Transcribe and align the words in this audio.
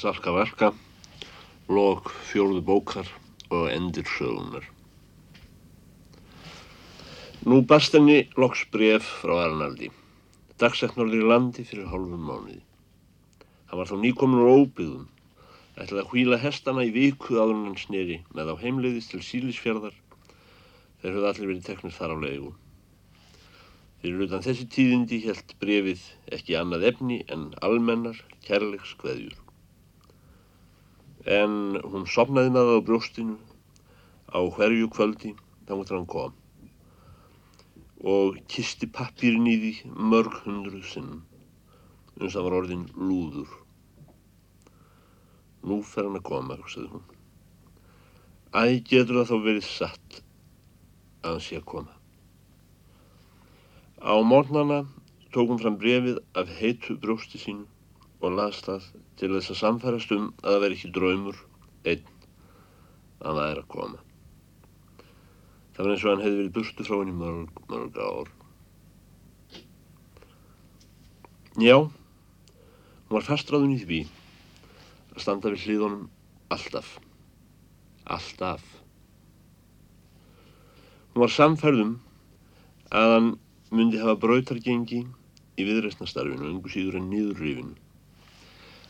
Salka 0.00 0.32
Verka, 0.32 0.70
lok 1.68 2.06
fjóruðu 2.30 2.62
bókar 2.64 3.08
og 3.52 3.66
endir 3.68 4.06
sögunar. 4.08 4.64
Nú 7.44 7.58
barst 7.68 7.92
henni 7.98 8.22
loks 8.40 8.62
bref 8.72 9.04
frá 9.20 9.34
Arnaldi, 9.42 9.90
dagsetnarður 10.62 11.18
í 11.18 11.26
landi 11.32 11.64
fyrir 11.68 11.90
hálfum 11.92 12.22
mánuði. 12.30 12.62
Hann 13.68 13.82
var 13.82 13.90
þá 13.90 13.98
nýkomin 14.00 14.40
úr 14.40 14.54
óbyggðum, 14.54 15.04
ætlaði 15.76 16.06
að 16.06 16.08
hvíla 16.14 16.40
hestana 16.46 16.86
í 16.88 16.94
viku 16.96 17.36
áður 17.36 17.60
hann 17.66 17.76
sneri 17.82 18.18
með 18.32 18.54
á 18.56 18.60
heimleiðis 18.62 19.10
til 19.12 19.20
sílisfjörðar, 19.26 20.00
þeir 21.02 21.12
höfðu 21.18 21.30
allir 21.34 21.52
verið 21.52 21.68
teknir 21.68 21.96
þar 21.98 22.16
á 22.16 22.22
leigu. 22.24 22.54
Fyrir 24.00 24.24
utan 24.30 24.48
þessi 24.48 24.64
tíðindi 24.72 25.20
helt 25.28 25.54
brefið 25.60 26.08
ekki 26.40 26.56
annað 26.56 26.88
efni 26.94 27.22
en 27.28 27.50
almennar 27.60 28.24
kærleiks 28.48 28.96
kveðjur. 29.04 29.36
En 31.28 31.80
hún 31.84 32.06
sopnaði 32.08 32.52
með 32.54 32.68
það 32.70 32.80
á 32.80 32.86
brjóstinu 32.88 33.38
á 34.32 34.40
hverju 34.56 34.88
kvöldi 34.94 35.34
þá 35.66 35.74
múttur 35.76 35.98
hann 35.98 36.08
kom 36.08 36.36
og 38.00 38.38
kisti 38.48 38.88
pappirinn 38.88 39.48
í 39.50 39.56
því 39.60 39.72
mörg 39.92 40.38
hundruð 40.46 40.86
sinnum 40.88 41.20
eins 42.20 42.36
að 42.36 42.46
var 42.46 42.56
orðin 42.60 42.86
lúður. 42.96 43.50
Nú 45.64 45.80
fer 45.84 46.06
hann 46.06 46.16
að 46.16 46.26
koma, 46.28 46.56
hugsaði 46.56 46.88
hún. 46.92 47.04
Æ, 48.56 48.80
getur 48.84 49.20
það 49.20 49.30
þá 49.30 49.36
verið 49.44 49.66
satt 49.68 50.20
að 51.20 51.30
hann 51.30 51.44
sé 51.44 51.60
að 51.60 51.66
koma. 51.72 51.96
Á 54.00 54.16
mornana 54.24 54.80
tók 55.32 55.52
hún 55.52 55.60
fram 55.60 55.76
brefið 55.80 56.20
af 56.40 56.52
heitu 56.60 56.96
brjósti 57.00 57.40
sínu 57.40 57.68
og 58.20 58.36
las 58.36 58.60
það 58.64 58.88
til 59.20 59.34
þess 59.34 59.52
að 59.52 59.58
samfærast 59.60 60.12
um 60.16 60.30
að 60.40 60.54
það 60.54 60.62
veri 60.64 60.76
ekki 60.78 60.92
draumur 60.96 61.40
einn 61.90 62.06
að 63.20 63.36
það 63.36 63.46
er 63.46 63.58
að 63.60 63.66
koma. 63.74 63.98
Það 65.76 65.82
var 65.84 65.92
eins 65.94 66.04
og 66.04 66.10
hann 66.10 66.22
hefði 66.24 66.38
verið 66.38 66.54
burtu 66.56 66.86
frá 66.86 66.94
henni 66.96 67.16
mörg, 67.16 67.60
mörg 67.68 67.98
ár. 68.00 68.30
Já, 71.60 71.76
hún 71.76 73.16
var 73.18 73.26
fastráðun 73.26 73.76
í 73.76 73.82
því 73.82 74.00
að 75.12 75.22
standa 75.26 75.52
við 75.52 75.66
hlýðunum 75.66 76.08
alltaf. 76.56 76.94
Alltaf. 78.08 78.64
Hún 81.12 81.26
var 81.26 81.34
samferðum 81.34 81.94
að 82.96 83.14
hann 83.18 83.30
myndi 83.74 84.00
hafa 84.00 84.16
brautargengi 84.24 85.04
í 85.04 85.68
viðreistnastarfinu, 85.68 86.54
ungu 86.54 86.72
síður 86.72 87.02
en 87.02 87.10
nýðurrifinu. 87.12 87.76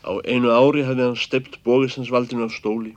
Á 0.01 0.13
einu 0.25 0.51
ári 0.55 0.87
hafði 0.89 1.07
hann 1.07 1.23
stept 1.27 1.61
bóðistansvaldinu 1.67 2.47
af 2.47 2.57
stóli 2.57 2.97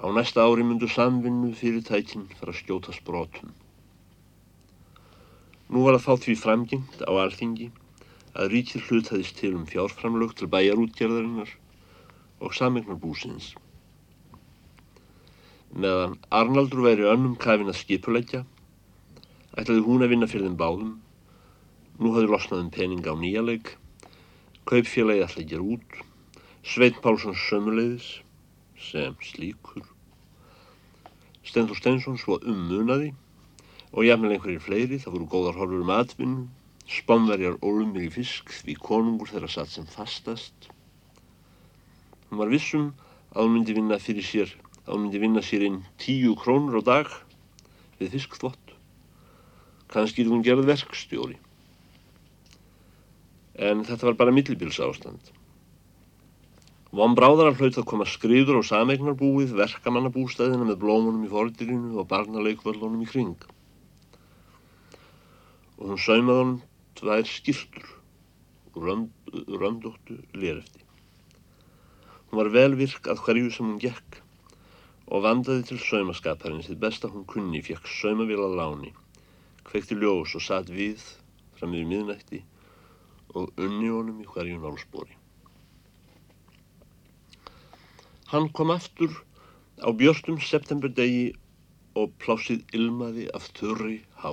Á 0.00 0.08
næsta 0.16 0.40
ári 0.48 0.64
myndu 0.64 0.88
samvinnu 0.88 1.50
fyrirtækinn 1.60 2.30
fara 2.38 2.54
að 2.54 2.60
skjóta 2.62 2.92
sprótum. 2.96 3.50
Nú 5.68 5.82
var 5.84 5.98
það 5.98 6.06
þá 6.06 6.22
því 6.24 6.36
framgengt 6.40 7.02
á 7.04 7.12
alþingi 7.20 7.66
að 8.32 8.48
ríkir 8.54 8.86
hlut 8.86 9.10
hefðist 9.12 9.36
til 9.42 9.50
um 9.58 9.66
fjárframlög 9.68 10.32
til 10.38 10.48
bæjarútgerðarinnar 10.54 11.52
og 12.40 12.56
samegnarbúsins. 12.56 13.50
Meðan 15.76 16.16
Arnaldur 16.40 16.80
væri 16.88 17.04
önnum 17.12 17.36
kafin 17.44 17.68
að 17.68 17.82
skipuleggja, 17.82 18.46
ætlaði 19.52 19.84
hún 19.84 20.06
að 20.06 20.14
vinna 20.14 20.30
fyrir 20.32 20.48
þeim 20.48 20.56
báðum. 20.64 20.96
Nú 22.00 22.16
hafði 22.16 22.32
losnaðum 22.32 22.72
pening 22.72 23.04
á 23.04 23.12
nýjaleik, 23.20 23.74
kaupfélagi 24.70 25.24
að 25.26 25.48
gera 25.50 25.64
út, 25.74 25.96
Sveit 26.62 27.00
Pálsson 27.02 27.34
sömuleiðis 27.34 28.20
sem 28.78 29.16
slíkur. 29.24 29.82
Stendur 31.42 31.78
Stensson 31.78 32.18
svo 32.20 32.36
ummunaði 32.38 33.10
og 33.90 34.06
jafnvel 34.06 34.36
einhverjir 34.36 34.62
fleiri, 34.62 35.00
það 35.02 35.16
voru 35.16 35.28
góðar 35.32 35.58
horfur 35.58 35.82
um 35.82 35.90
atvinnu, 35.96 36.46
spamverjar 36.86 37.58
ólumir 37.66 38.06
í 38.06 38.12
fisk 38.14 38.54
því 38.60 38.76
konungur 38.78 39.32
þeirra 39.32 39.50
satt 39.50 39.74
sem 39.74 39.90
fastast. 39.90 40.70
Hún 42.28 42.44
var 42.44 42.54
vissum 42.54 42.92
að 43.34 43.42
hún 43.42 43.56
myndi 43.56 43.74
vinna 43.74 43.98
fyrir 43.98 44.26
sér, 44.26 44.56
að 44.86 44.94
hún 44.94 45.06
myndi 45.08 45.24
vinna 45.26 45.42
sér 45.42 45.66
inn 45.66 45.82
tíu 45.98 46.38
krónur 46.38 46.78
á 46.78 46.82
dag 46.92 47.14
við 47.98 48.14
fiskþvott. 48.14 48.76
Kannski 49.90 50.30
hún 50.30 50.46
gerði 50.46 50.70
verkstjóri. 50.70 51.40
En 53.60 53.84
þetta 53.84 54.08
var 54.08 54.16
bara 54.16 54.32
millibils 54.32 54.80
ástand. 54.80 55.30
Von 56.96 57.12
bráðar 57.14 57.52
hlaut 57.58 57.76
að 57.78 57.86
koma 57.86 58.06
skriður 58.08 58.58
á 58.58 58.62
samegnarbúið, 58.66 59.52
verkamannabústæðina 59.58 60.64
með 60.66 60.80
blómunum 60.82 61.26
í 61.26 61.30
fordirinu 61.30 62.00
og 62.00 62.08
barnaleikvöldunum 62.10 63.04
í 63.04 63.08
kring. 63.10 63.44
Og 65.76 65.92
hún 65.92 66.00
saumaði 66.00 66.40
hann 66.40 66.56
tvær 66.98 67.28
skiltur 67.28 67.86
rönd, 68.74 69.12
röndóttu 69.60 70.18
lérefti. 70.32 70.82
Hún 72.30 72.40
var 72.40 72.52
velvirk 72.56 73.06
að 73.12 73.22
hverju 73.26 73.52
sem 73.54 73.68
hún 73.68 73.80
gekk 73.82 74.22
og 75.10 75.24
vandaði 75.28 75.68
til 75.68 75.82
saumaskaparinn 75.84 76.64
sitt 76.64 76.80
besta 76.80 77.10
hún 77.12 77.28
kunni, 77.28 77.60
fekk 77.62 77.86
saumavél 78.00 78.40
að 78.46 78.56
láni, 78.60 78.94
kveikti 79.66 79.98
ljós 79.98 80.34
og 80.38 80.48
satt 80.48 80.70
við 80.72 81.02
fram 81.58 81.74
yfir 81.74 81.90
miðnætti 81.90 82.44
og 83.34 83.50
unni 83.60 83.90
honum 83.90 84.20
í 84.22 84.28
hverju 84.30 84.58
nálspori. 84.60 85.16
Hann 88.30 88.48
kom 88.54 88.70
aftur 88.70 89.10
á 89.82 89.90
björnstum 89.90 90.38
septemberdegi 90.44 91.30
og 91.98 92.12
plásið 92.22 92.62
ilmaði 92.78 93.26
af 93.34 93.48
þurri 93.58 94.00
há. 94.22 94.32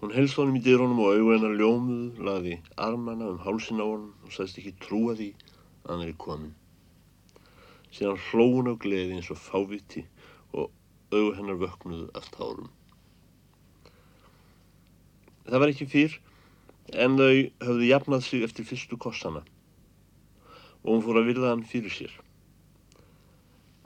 Hún 0.00 0.14
helst 0.16 0.38
honum 0.40 0.56
í 0.58 0.62
dyrunum 0.64 1.02
og 1.04 1.12
auðu 1.12 1.34
hennar 1.34 1.58
ljómuðu, 1.60 2.24
laði 2.24 2.56
armana 2.86 3.28
um 3.32 3.42
hálsin 3.44 3.80
á 3.80 3.86
honum 3.86 4.12
og 4.24 4.32
sæst 4.36 4.60
ekki 4.60 4.74
trúa 4.84 5.16
því 5.18 5.30
að 5.84 5.90
hann 5.92 6.06
er 6.06 6.16
komin. 6.24 6.54
Síðan 7.92 8.20
hlóun 8.30 8.72
á 8.72 8.74
gleði 8.80 9.18
eins 9.18 9.30
og 9.32 9.40
fáviti 9.40 10.06
og 10.52 10.72
auðu 11.12 11.34
hennar 11.38 11.60
vöknuðu 11.60 12.08
af 12.16 12.28
tárum. 12.34 12.70
Það 15.44 15.60
var 15.60 15.72
ekki 15.74 15.90
fyrr 15.92 16.16
en 16.92 17.16
þau 17.16 17.32
höfðu 17.64 17.88
jafnað 17.88 18.26
sig 18.26 18.44
eftir 18.44 18.66
fyrstu 18.68 18.98
kossana 19.00 19.40
og 20.84 20.90
hún 20.90 21.04
fór 21.06 21.22
að 21.22 21.30
virða 21.30 21.54
hann 21.54 21.64
fyrir 21.64 21.92
sér. 21.92 22.12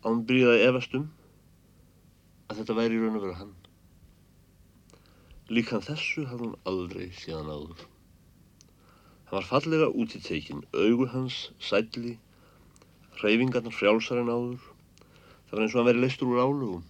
Án 0.02 0.24
bríðaði 0.26 0.66
efastum 0.66 1.06
að 2.50 2.60
þetta 2.62 2.78
væri 2.80 2.98
raun 2.98 3.20
og 3.20 3.24
vera 3.26 3.38
hann. 3.38 3.54
Líkan 5.48 5.84
þessu 5.84 6.26
hafði 6.26 6.48
hún 6.48 6.58
aldrei 6.68 7.06
síðan 7.14 7.52
áður. 7.54 7.86
Hann 9.28 9.38
var 9.38 9.46
fallega 9.46 9.88
út 9.94 10.16
í 10.16 10.22
tekin, 10.24 10.64
augu 10.74 11.06
hans, 11.12 11.52
sætli, 11.62 12.16
hreyfingarnar 13.20 13.74
frjálsar 13.76 14.22
en 14.24 14.32
áður. 14.32 14.70
Það 15.48 15.54
var 15.54 15.64
eins 15.64 15.74
og 15.74 15.80
hann 15.80 15.90
veri 15.92 16.02
leistur 16.02 16.32
úr 16.32 16.42
álugum. 16.42 16.86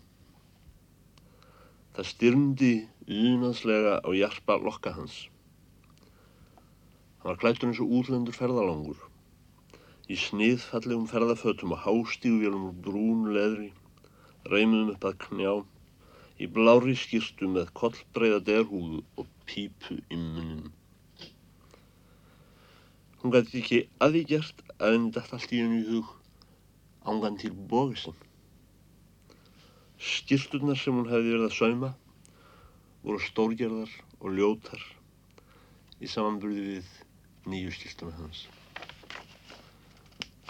Það 1.99 2.13
styrndi 2.13 2.75
unanslega 3.09 3.99
á 4.01 4.09
hjarpa 4.15 4.57
lokka 4.63 4.95
hans. 4.97 5.27
Hann 7.19 7.33
var 7.33 7.39
klættur 7.43 7.69
eins 7.69 7.81
og 7.83 7.95
útlendur 7.99 8.37
ferðalangur 8.37 9.01
í 10.09 10.17
sniðfallegum 10.17 11.09
ferðafötum 11.11 11.75
og 11.77 11.81
hástíguvélum 11.85 12.69
úr 12.71 12.77
brúnu 12.85 13.33
leðri, 13.35 13.67
reymuðum 14.49 14.93
upp 14.95 15.07
að 15.11 15.19
knjá, 15.27 15.51
í 16.41 16.47
blári 16.55 16.95
skýrstu 16.97 17.49
með 17.53 17.73
kollbreiða 17.81 18.39
derhúðu 18.47 19.03
og 19.21 19.27
pípu 19.51 19.99
í 19.99 20.21
munum. 20.23 20.71
Hún 23.21 23.35
gæti 23.35 23.61
ekki 23.61 23.81
aði 24.07 24.23
gert 24.31 24.63
að 24.79 24.95
henni 24.95 25.13
dætt 25.19 25.35
allt 25.37 25.53
í 25.53 25.61
henni 25.61 25.83
í 25.83 25.89
hug 25.91 26.15
ángan 27.13 27.37
til 27.43 27.51
bóðisinn. 27.73 28.17
Skýrstunar 29.99 30.79
sem 30.79 30.95
hún 30.95 31.11
hefði 31.11 31.35
verið 31.35 31.49
að 31.51 31.59
sauma 31.59 31.93
voru 33.03 33.21
stórgerðar 33.27 33.93
og 34.23 34.39
ljótar 34.39 34.87
í 35.99 36.09
samanburði 36.09 36.65
við 36.71 36.97
nýju 37.49 37.73
skýrstuna 37.73 38.15
hans. 38.19 38.45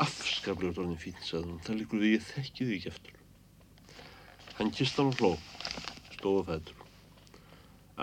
Afskaplega 0.03 0.83
orðin 0.83 0.99
fín, 1.01 1.17
sagði 1.23 1.53
hún. 1.53 1.63
Það 1.67 1.79
líkur 1.81 2.03
því 2.03 2.11
ég 2.13 2.27
þekki 2.27 2.67
því 2.67 2.77
ekki 2.79 2.91
eftir. 2.93 3.15
Hann 4.59 4.75
kist 4.75 4.99
hann 4.99 5.13
og 5.13 5.23
hló, 5.23 5.31
stóð 6.15 6.39
á 6.39 6.43
fætur. 6.51 6.85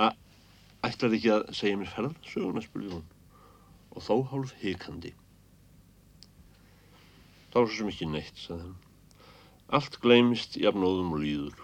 Að, 0.06 0.18
ætlar 0.88 1.16
ekki 1.18 1.32
að 1.36 1.46
segja 1.60 1.80
mér 1.80 1.92
ferð, 1.92 2.18
söguna, 2.32 2.64
spurði 2.64 2.92
hún. 2.96 3.06
Og 3.96 4.04
þó 4.04 4.16
hálf 4.32 4.56
hikandi. 4.64 5.14
Það 7.52 7.62
var 7.62 7.72
svo 7.72 7.80
sem 7.80 7.94
ekki 7.94 8.10
neitt, 8.12 8.44
sagði 8.44 8.68
hann. 8.68 8.76
Allt 9.76 10.00
gleymist 10.04 10.60
jafnóðum 10.60 11.16
og 11.16 11.24
líður. 11.24 11.64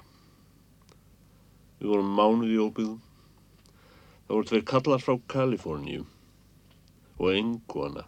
Við 1.82 1.92
vorum 1.92 2.16
mánuð 2.16 2.56
í 2.56 2.64
óbyggðum. 2.64 3.04
Það 4.26 4.36
voru 4.38 4.52
tveir 4.52 4.68
kallar 4.72 5.04
frá 5.04 5.20
Kaliforníu 5.32 6.08
og 7.22 7.30
einn 7.30 7.60
kona. 7.70 8.08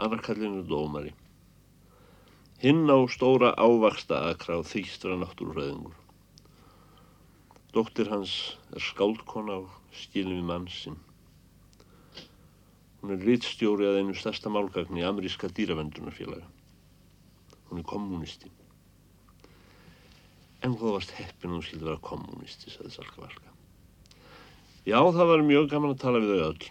Anarkallin 0.00 0.62
er 0.62 0.68
dómari. 0.70 1.12
Hinn 2.62 2.88
á 2.88 2.96
stóra 3.12 3.52
ávaksta 3.60 4.22
akra 4.30 4.56
og 4.62 4.68
þýstra 4.70 5.18
náttúrufræðingur. 5.20 5.98
Dóttir 7.76 8.08
hans 8.08 8.56
er 8.72 8.80
skáldkona 8.80 9.60
og 9.60 9.70
skilin 9.92 10.38
við 10.38 10.48
mann 10.48 10.68
sinn. 10.72 10.96
Hún 13.02 13.18
er 13.18 13.24
rítstjóri 13.28 13.84
að 13.90 14.00
einu 14.00 14.16
stærsta 14.16 14.48
málgagn 14.48 14.96
í 14.96 15.04
ameríska 15.04 15.52
dýravendunarfélaga. 15.52 16.48
Hún 17.68 17.82
er 17.82 17.90
kommunisti. 17.90 18.48
En 20.64 20.78
hvað 20.78 20.96
varst 20.96 21.18
heppin 21.18 21.52
hún 21.52 21.66
skildi 21.66 21.90
vera 21.90 22.00
kommunisti, 22.00 22.72
sagði 22.72 22.94
Salka 22.96 23.26
Valka. 23.26 23.53
Já, 24.84 24.98
það 25.00 25.28
var 25.30 25.42
mjög 25.48 25.68
gaman 25.72 25.92
að 25.94 26.00
tala 26.02 26.18
við 26.20 26.30
þau 26.34 26.46
öll. 26.46 26.64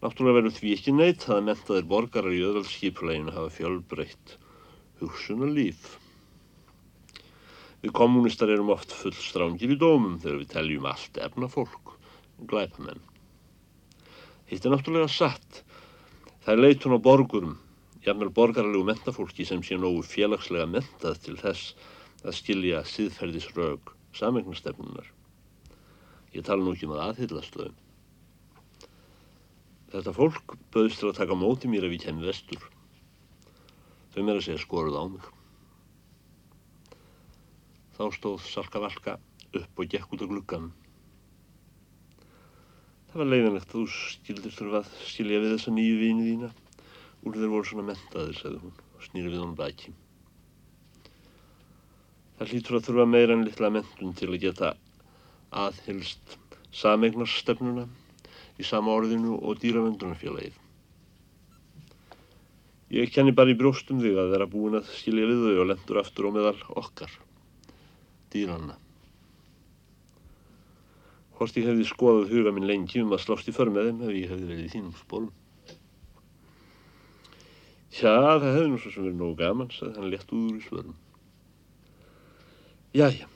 Náttúrulega 0.00 0.36
verður 0.38 0.52
því 0.56 0.70
ekki 0.72 0.92
neitt 0.96 1.24
að 1.28 1.42
mentaðir 1.50 1.88
borgarar 1.90 2.32
í 2.32 2.38
öðvöldskipuleginu 2.48 3.34
hafa 3.34 3.50
fjölbreytt 3.52 4.32
hugsunarlíf. 5.02 5.90
Við 7.82 7.92
kommunistar 7.98 8.54
erum 8.54 8.72
oft 8.72 8.94
full 8.96 9.12
strángir 9.12 9.74
í 9.74 9.78
dómum 9.82 10.16
þegar 10.22 10.40
við 10.40 10.50
teljum 10.54 10.88
allt 10.88 11.20
efna 11.26 11.50
fólk, 11.52 11.92
glæpamenn. 12.48 13.04
Hitt 14.48 14.64
er 14.64 14.72
náttúrulega 14.72 15.12
satt. 15.12 15.60
Það 16.46 16.54
er 16.54 16.64
leitun 16.64 16.96
á 16.96 17.04
borgurum, 17.04 17.54
jafnvel 18.00 18.32
borgarlegu 18.32 18.88
mentafólki 18.88 19.44
sem 19.44 19.60
sé 19.60 19.76
nógu 19.76 20.00
félagslega 20.08 20.70
mentað 20.72 21.20
til 21.28 21.36
þess 21.36 21.76
að 22.24 22.40
skilja 22.40 22.80
síðferðisrög 22.96 23.92
samegnastefnunar. 24.16 25.17
Ég 26.34 26.44
tala 26.44 26.64
nú 26.64 26.74
ekki 26.74 26.88
um 26.88 26.96
að 26.96 27.04
aðhyllast 27.06 27.54
þau. 27.56 27.70
Þetta 29.88 30.12
fólk 30.12 30.56
bauðst 30.74 31.00
til 31.00 31.08
að 31.08 31.20
taka 31.22 31.36
móti 31.38 31.70
mér 31.72 31.86
ef 31.88 31.94
ég 31.96 32.02
kemur 32.04 32.28
vestur. 32.28 32.64
Þau 34.12 34.24
meira 34.26 34.42
segja 34.44 34.60
skoruð 34.60 34.98
á 35.00 35.04
mig. 35.08 35.28
Þá 37.96 38.02
stóð 38.14 38.42
Salka 38.44 38.82
Valka 38.84 39.16
upp 39.56 39.80
og 39.80 39.88
gekk 39.94 40.12
út 40.12 40.24
á 40.24 40.30
gluggan. 40.30 40.66
Það 43.08 43.22
var 43.22 43.30
leiðanlegt 43.32 43.70
að 43.72 43.78
þú 43.78 43.84
skildir 43.94 44.52
þurfa 44.58 44.82
að 44.82 44.90
skilja 45.08 45.40
við 45.40 45.54
þessa 45.54 45.72
nýju 45.72 45.96
vini 46.02 46.26
þína. 46.26 46.50
Úr 47.24 47.38
þeir 47.38 47.54
voru 47.54 47.70
svona 47.70 47.86
mentaðir, 47.88 48.36
sagði 48.36 48.60
hún 48.66 48.76
og 48.76 49.06
snýri 49.06 49.32
við 49.32 49.40
honum 49.40 49.56
baki. 49.58 49.94
Það 52.38 52.52
hlýtur 52.52 52.76
að 52.78 52.84
þurfa 52.90 53.08
meira 53.08 53.34
en 53.34 53.46
litla 53.48 53.72
mentun 53.72 54.12
til 54.18 54.28
að 54.28 54.42
geta 54.44 54.74
aðhylst 55.50 56.38
sameignarsstefnuna 56.74 57.86
í 58.58 58.66
sama 58.66 58.94
orðinu 58.94 59.38
og 59.38 59.60
dýravendunarfélagið. 59.62 60.56
Ég 62.88 63.10
kenni 63.12 63.34
bara 63.36 63.52
í 63.52 63.56
brjóstum 63.58 64.00
þig 64.00 64.16
að 64.16 64.30
vera 64.32 64.48
búin 64.48 64.78
að 64.78 64.92
skilja 64.96 65.28
við 65.28 65.42
þau 65.44 65.56
og 65.62 65.66
lendur 65.70 66.00
aftur 66.00 66.28
á 66.28 66.30
meðal 66.32 66.54
okkar, 66.80 67.10
dýranna. 68.32 68.78
Hvort 71.36 71.58
ég 71.60 71.68
hefði 71.68 71.84
skoðað 71.86 72.32
huga 72.32 72.54
minn 72.54 72.66
lengi 72.66 73.02
um 73.04 73.12
að 73.14 73.22
slást 73.26 73.50
í 73.50 73.54
för 73.54 73.70
með 73.70 73.90
þeim 73.90 74.00
ef 74.08 74.16
ég 74.16 74.32
hefði 74.32 74.48
verið 74.48 74.64
í 74.64 74.72
þínum 74.72 74.96
spólum. 74.98 75.34
Já, 77.98 78.14
það 78.14 78.48
hefði 78.48 78.70
nú 78.72 78.80
svo 78.80 78.94
sem 78.94 79.04
verið 79.06 79.20
nógu 79.20 79.36
gaman, 79.38 79.70
sagði 79.74 80.00
hann 80.00 80.10
létt 80.12 80.32
úr 80.34 80.56
í 80.56 80.64
svörum. 80.64 80.96
Jæja, 82.96 83.28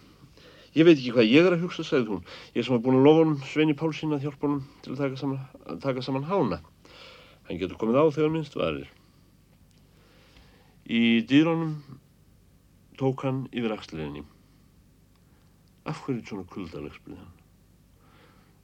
ég 0.74 0.86
veit 0.86 0.96
ekki 0.96 1.12
hvað 1.12 1.28
ég 1.28 1.46
er 1.46 1.56
að 1.56 1.64
hugsa, 1.66 1.84
sagði 1.84 2.14
hún. 2.14 2.22
Ég 2.56 2.64
sem 2.64 2.74
hafa 2.74 2.84
búin 2.86 3.00
að 3.00 3.06
lofa 3.06 3.22
honum 3.24 3.42
Sveini 3.48 3.76
Pálsín 3.76 4.14
að 4.16 4.26
hjálpa 4.26 4.48
honum 4.48 4.62
til 4.84 4.94
að 4.94 5.02
taka 5.02 5.20
saman, 5.20 5.42
að 5.66 5.80
taka 5.84 6.04
saman 6.06 6.28
hána. 6.30 6.60
Hann 7.48 7.60
getur 7.60 7.80
komið 7.80 8.00
á 8.00 8.04
þegar 8.14 8.32
minnst 8.32 8.56
varir. 8.56 8.88
Í 10.88 11.22
dýrónum 11.28 11.76
tók 12.98 13.26
hann 13.26 13.44
yfir 13.52 13.74
axliðinni. 13.76 14.24
Af 15.88 16.04
hverju 16.06 16.24
svona 16.26 16.48
kuldaleg, 16.48 16.94
spurði 16.96 17.20
hann. 17.20 17.32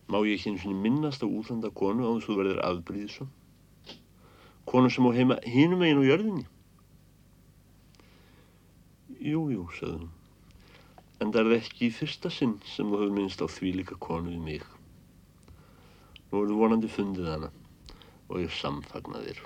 Má 0.08 0.22
ég 0.24 0.38
ekki 0.38 0.52
einu 0.52 0.62
sinni 0.62 0.82
minnast 0.82 1.20
á 1.20 1.28
útlanda 1.28 1.68
konu 1.74 2.06
á 2.06 2.10
þess 2.16 2.24
að 2.24 2.30
þú 2.30 2.36
verðir 2.40 2.62
afbríðisum? 2.64 3.32
Konu 4.68 4.92
sem 4.92 5.08
á 5.08 5.12
heima 5.12 5.36
hinum 5.44 5.84
einu 5.84 6.04
á 6.04 6.08
jörðinni? 6.08 6.46
Jú, 9.18 9.48
jú, 9.52 9.66
sagði 9.76 9.98
hún. 9.98 10.14
En 11.18 11.32
það 11.34 11.48
er 11.48 11.56
ekki 11.58 11.88
í 11.88 11.94
fyrsta 11.94 12.30
sinn 12.30 12.56
sem 12.68 12.86
þú 12.86 13.00
hefur 13.00 13.14
minnst 13.16 13.42
á 13.42 13.46
því 13.50 13.72
líka 13.80 13.98
konu 14.02 14.30
við 14.34 14.42
mig. 14.44 14.66
Nú 16.30 16.42
er 16.42 16.50
þú 16.50 16.58
vonandi 16.62 16.90
fundið 16.92 17.30
hana 17.32 17.52
og 18.28 18.42
ég 18.42 18.54
samfagna 18.54 19.24
þér. 19.24 19.42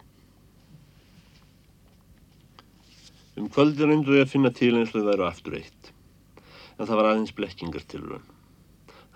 Um 3.40 3.48
kvöldi 3.48 3.88
reyndu 3.88 4.18
ég 4.18 4.26
að 4.26 4.32
finna 4.34 4.52
til 4.52 4.74
eins 4.76 4.92
og 4.92 5.00
þau 5.00 5.08
væru 5.08 5.24
aftur 5.24 5.56
eitt. 5.56 5.92
En 6.76 6.84
það 6.84 6.98
var 6.98 7.10
aðeins 7.12 7.36
blekkingar 7.36 7.84
til 7.88 8.02
raun. 8.04 8.26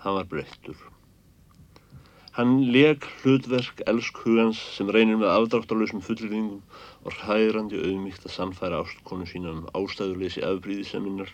Hann 0.01 0.15
var 0.17 0.29
breyttur. 0.31 0.79
Hann 2.37 2.59
leg 2.73 3.05
hlutverk 3.19 3.79
elsk 3.89 4.19
hugans 4.21 4.59
sem 4.75 4.89
reynir 4.93 5.17
með 5.17 5.31
afdráttarlausum 5.35 6.03
fullringum 6.05 6.59
og 7.05 7.15
hærandi 7.25 7.79
auðmíkt 7.81 8.27
að 8.29 8.35
sannfæra 8.35 8.81
ástkonu 8.83 9.25
sína 9.29 9.53
um 9.55 9.63
ástæðurleysi 9.77 10.43
afbríðiseminnar. 10.45 11.31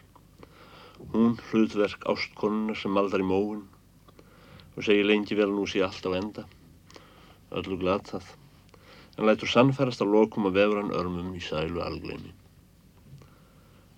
Hún 1.12 1.36
hlutverk 1.50 2.06
ástkonuna 2.10 2.76
sem 2.80 2.94
maldar 2.96 3.24
í 3.24 3.28
móun 3.28 3.66
og 4.74 4.86
segir 4.86 5.06
lengi 5.06 5.36
vel 5.38 5.52
nú 5.54 5.66
sé 5.70 5.84
allt 5.86 6.08
á 6.08 6.12
enda. 6.18 6.46
Öllu 7.54 7.78
glatað. 7.82 8.26
En 9.18 9.28
lætur 9.28 9.52
sannfærast 9.52 10.02
að 10.02 10.14
lokum 10.16 10.48
að 10.50 10.58
vefra 10.58 10.82
hann 10.82 10.96
örmum 10.98 11.36
í 11.38 11.44
sælu 11.44 11.84
algleimi. 11.86 12.32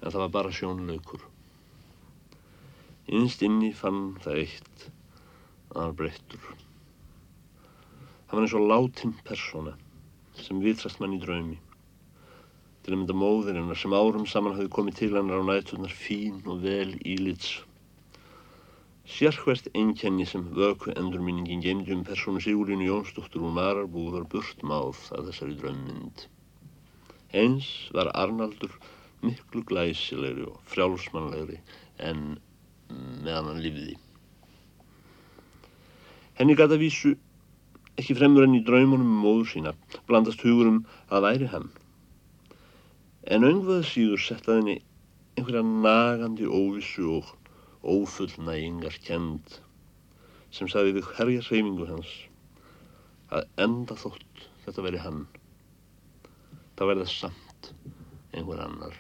En 0.02 0.10
það 0.10 0.22
var 0.26 0.34
bara 0.34 0.56
sjónlaukur. 0.58 1.24
Innst 3.16 3.46
inni 3.46 3.72
fann 3.78 4.16
það 4.26 4.42
eitt 4.42 4.88
að 5.72 5.82
hann 5.84 5.98
breyttur. 6.02 6.50
Það 8.26 8.34
var 8.36 8.48
eins 8.48 8.58
og 8.58 8.68
látin 8.72 9.16
persóna 9.24 9.76
sem 10.42 10.60
vitrast 10.60 11.00
mann 11.00 11.16
í 11.16 11.22
draumi. 11.22 11.60
Til 12.86 12.94
að 12.94 13.00
mynda 13.02 13.14
móðir 13.18 13.56
hennar 13.58 13.78
sem 13.82 13.94
árum 13.98 14.28
saman 14.30 14.54
hafi 14.54 14.70
komið 14.70 14.98
til 15.00 15.08
hennar 15.16 15.42
á 15.42 15.46
nætturnar 15.48 15.94
fín 15.98 16.36
og 16.46 16.60
vel 16.62 16.92
ílits. 17.02 17.56
Sérhvert 19.10 19.72
einkenni 19.74 20.28
sem 20.30 20.44
vöku 20.54 20.92
endurminningin 20.94 21.64
geimdi 21.64 21.96
um 21.96 22.04
persónu 22.06 22.44
Sigurlínu 22.46 22.86
Jónsdóttur 22.86 23.42
úr 23.48 23.56
Mararbúð 23.56 24.12
var 24.14 24.28
burtmáð 24.30 25.00
að 25.18 25.32
þessari 25.32 25.58
draummynd. 25.64 26.26
Eins 27.34 27.70
var 27.98 28.12
Arnaldur 28.14 28.76
miklu 29.26 29.64
glæsilegri 29.72 30.46
og 30.46 30.60
frjálsmannlegri 30.70 31.58
en 32.10 32.22
meðan 32.90 33.50
hann 33.50 33.64
lifiði. 33.66 33.96
Henni 36.38 36.58
gata 36.62 36.78
vísu 36.78 37.16
ekki 37.98 38.18
fremur 38.22 38.46
enn 38.46 38.60
í 38.60 38.62
draumunum 38.70 39.10
um 39.10 39.26
móður 39.26 39.50
sína, 39.56 39.74
blandast 40.06 40.46
hugurum 40.46 40.84
að 41.10 41.28
væri 41.28 41.50
hann. 41.56 41.68
En 43.26 43.42
öngvað 43.42 43.88
síður 43.90 44.22
setta 44.22 44.60
henni 44.60 44.76
einhverja 45.34 45.64
nagandi 45.66 46.46
óvissu 46.46 47.08
og 47.16 47.32
ófullnægingar 47.82 49.00
kend 49.06 49.56
sem 50.54 50.70
sagði 50.70 51.00
við 51.00 51.10
herja 51.18 51.42
hreyfingu 51.48 51.88
hans 51.90 52.12
að 53.34 53.48
enda 53.66 53.98
þótt 53.98 54.46
þetta 54.68 54.86
veri 54.86 55.02
hann. 55.02 55.26
Það 56.78 56.92
verða 56.92 57.10
samt 57.10 57.72
einhver 58.36 58.62
annar. 58.62 58.96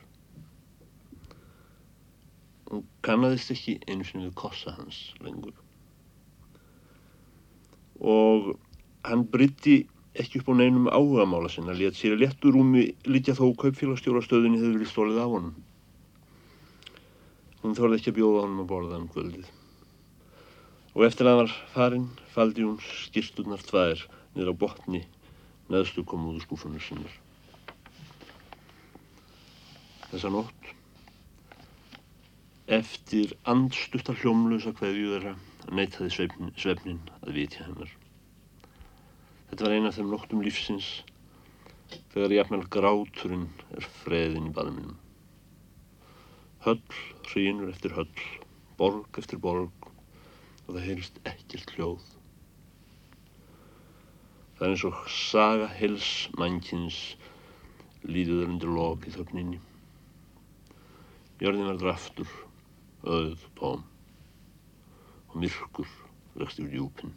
Hún 2.71 2.85
kannadist 3.05 3.53
ekki 3.53 3.77
einu 3.85 4.07
sinni 4.07 4.31
við 4.31 4.37
kossa 4.41 4.73
hans 4.79 5.03
lengur. 5.21 5.53
Og 8.01 8.55
hann 9.05 9.27
brytti 9.29 9.83
ekki 10.21 10.39
upp 10.39 10.51
á 10.51 10.53
neinum 10.55 10.87
áhugamála 10.87 11.49
sinna, 11.51 11.75
létt 11.75 11.97
sér 11.99 12.15
að 12.15 12.23
léttur 12.23 12.55
rúmi 12.55 12.85
litja 13.07 13.35
þó 13.35 13.49
kaupfélagstjórastöðinni 13.61 14.61
hefur 14.61 14.77
verið 14.77 14.91
stólið 14.91 15.21
af 15.23 15.33
honum. 15.33 15.55
Hún 17.63 17.75
þorði 17.75 17.99
ekki 17.99 18.13
að 18.13 18.19
bjóða 18.19 18.45
honum 18.45 18.63
að 18.63 18.69
borða 18.71 18.99
um 19.01 19.09
kvöldið. 19.11 19.49
Og 20.95 21.03
eftir 21.03 21.27
að 21.27 21.41
var 21.41 21.55
farinn, 21.73 22.07
faldi 22.31 22.63
hún 22.63 22.79
skýrsturnar 22.79 23.63
tvær 23.67 24.05
niður 24.35 24.53
á 24.55 24.61
botni 24.63 25.03
neðstu 25.73 26.05
komúðu 26.07 26.43
skúfunum 26.45 26.79
sinnar. 26.83 27.11
Þessa 30.11 30.31
nótt, 30.31 30.71
eftir 32.71 33.35
andstuttar 33.51 34.15
hljómlösa 34.21 34.71
hverju 34.77 35.11
þeirra, 35.15 35.35
neytaði 35.75 36.31
svefnin 36.55 37.03
að 37.25 37.37
vitja 37.41 37.65
hennar. 37.67 37.91
Þetta 39.49 39.65
var 39.65 39.75
eina 39.75 39.91
af 39.91 39.97
þeim 39.97 40.11
nóttum 40.11 40.43
lífsins 40.45 40.89
þegar 42.13 42.33
jafnvel 42.35 42.63
gráturinn 42.75 43.47
er 43.77 43.87
freðin 44.01 44.49
í 44.49 44.53
baðminum. 44.55 44.97
Höll 46.65 46.81
hrýnur 47.29 47.69
eftir 47.69 47.93
höll, 47.93 48.23
borg 48.79 49.19
eftir 49.21 49.41
borg 49.41 49.89
og 50.65 50.69
það 50.71 50.85
heyrist 50.87 51.19
ekkert 51.29 51.75
hljóð. 51.75 52.05
Það 54.55 54.65
er 54.65 54.73
eins 54.73 54.85
og 54.87 55.01
saga 55.11 55.67
hels 55.77 56.11
mannkins 56.39 56.99
líðuður 58.07 58.53
undir 58.53 58.71
lok 58.71 59.05
í 59.09 59.13
þögninni. 59.13 59.59
Jörðin 61.43 61.69
verður 61.73 61.91
aftur, 61.91 62.31
öð, 63.03 63.45
tóm 63.59 63.83
og 65.29 65.37
myrkur 65.43 65.89
vexti 66.39 66.63
úr 66.63 66.71
djúpin. 66.71 67.11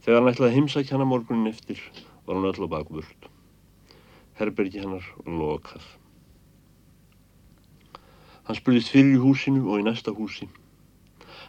Þegar 0.00 0.22
hann 0.22 0.32
ætlaði 0.32 0.50
að 0.50 0.56
heimsækja 0.56 0.96
hana 0.96 1.06
morgunin 1.08 1.50
eftir 1.50 1.80
var 2.26 2.38
hann 2.38 2.48
öll 2.48 2.64
á 2.64 2.68
bakvörd. 2.72 3.28
Herbergi 4.40 4.80
hennar 4.80 5.04
var 5.18 5.34
lokað. 5.42 5.86
Hann 8.48 8.56
spurðist 8.56 8.90
fyrir 8.94 9.18
í 9.18 9.20
húsinu 9.20 9.66
og 9.68 9.82
í 9.82 9.84
næsta 9.84 10.14
húsi. 10.16 10.48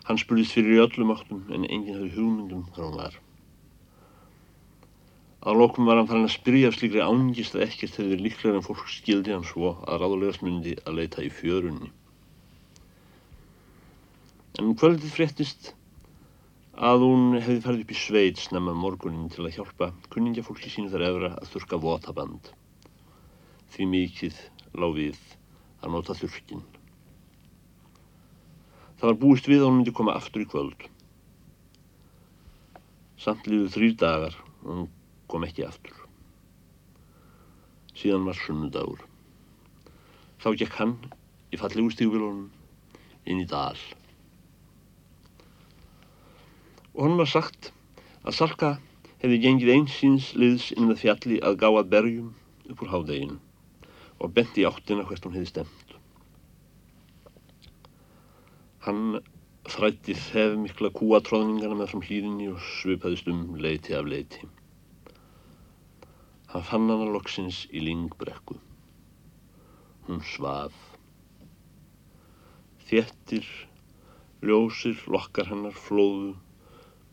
Hann 0.07 0.19
spurðist 0.19 0.57
fyrir 0.57 0.75
í 0.75 0.81
öllum 0.83 1.13
áttum 1.15 1.45
en 1.47 1.63
enginn 1.63 1.95
hefði 1.95 2.11
hugmyndum 2.17 2.67
hvað 2.73 2.87
hann 2.89 2.99
var. 2.99 3.19
Að 5.41 5.57
lokum 5.57 5.87
var 5.89 5.97
hann 5.97 6.09
farin 6.11 6.27
að 6.27 6.35
spyrja 6.35 6.69
af 6.69 6.75
slíkri 6.77 7.01
ángist 7.01 7.55
að 7.55 7.63
ekkert 7.69 7.95
hefði 7.97 8.19
líklega 8.19 8.59
en 8.59 8.65
fólk 8.67 8.83
skildi 8.91 9.33
hann 9.33 9.47
svo 9.47 9.77
að 9.87 10.03
ráðulegast 10.03 10.43
myndi 10.45 10.75
að 10.83 10.99
leita 10.99 11.23
í 11.25 11.31
fjörunni. 11.33 11.89
En 14.59 14.67
um 14.67 14.75
kvöldið 14.77 15.15
fréttist 15.15 15.71
að 16.71 17.03
hún 17.03 17.35
hefði 17.35 17.61
farið 17.65 17.81
upp 17.83 17.91
í 17.91 17.99
sveit 17.99 18.39
snemma 18.39 18.73
morgunin 18.73 19.29
til 19.29 19.43
að 19.43 19.57
hjálpa 19.57 19.91
kunningafólki 20.13 20.71
sínu 20.71 20.91
þar 20.93 21.03
efra 21.09 21.31
að 21.35 21.49
þurka 21.51 21.79
votaband. 21.83 22.51
Því 23.71 23.87
mikið 23.91 24.39
lág 24.79 24.95
við 24.95 25.19
að 25.83 25.91
nota 25.91 26.15
þurkin. 26.15 26.63
Það 29.01 29.09
var 29.09 29.19
búist 29.19 29.47
við 29.49 29.61
að 29.61 29.67
hún 29.67 29.77
myndi 29.81 29.95
koma 29.97 30.15
aftur 30.15 30.45
í 30.45 30.47
kvöld. 30.47 30.87
Samt 33.19 33.47
lífuð 33.49 33.75
þrýr 33.75 33.95
dagar 33.99 34.35
og 34.63 34.67
hún 34.71 34.89
kom 35.27 35.43
ekki 35.43 35.65
aftur. 35.67 35.95
Síðan 37.97 38.27
var 38.29 38.37
sunnudagur. 38.39 39.01
Þá 40.41 40.53
gekk 40.55 40.77
hann 40.79 40.95
í 41.51 41.59
fallegu 41.59 41.91
stígvilunum 41.91 42.47
inn 43.27 43.41
í 43.43 43.49
dal. 43.49 43.77
Og 46.93 47.05
hann 47.05 47.19
var 47.19 47.29
sagt 47.31 47.71
að 48.25 48.35
Salka 48.35 48.71
hefði 49.21 49.37
gengið 49.45 49.73
einsýns 49.75 50.31
liðs 50.35 50.71
inn 50.75 50.89
með 50.89 51.03
fjalli 51.05 51.39
að 51.45 51.59
gá 51.61 51.67
að 51.69 51.91
berjum 51.93 52.31
upp 52.73 52.83
úr 52.83 52.91
hádeginu 52.91 53.37
og 54.21 54.33
benti 54.35 54.65
áttina 54.67 55.05
hvert 55.07 55.23
hún 55.25 55.37
hefði 55.37 55.49
stemt. 55.49 55.93
Hann 58.85 59.21
þrætti 59.69 60.15
þef 60.17 60.57
mikla 60.57 60.91
kúatróðningana 60.97 61.77
með 61.79 61.91
fram 61.93 62.03
hlýðinni 62.05 62.49
og 62.51 62.61
svipaðist 62.65 63.29
um 63.29 63.43
leiti 63.61 63.95
af 63.97 64.09
leiti. 64.09 64.49
Hann 66.51 66.67
fann 66.67 66.89
hana 66.91 67.07
loksins 67.13 67.63
í 67.71 67.81
lingbrekku. 67.85 68.57
Hún 70.07 70.23
svaf. 70.27 70.75
Þjettir, 72.89 73.45
ljósir, 74.43 74.97
lokkar 75.07 75.47
hennar 75.53 75.77
flóðu 75.77 76.33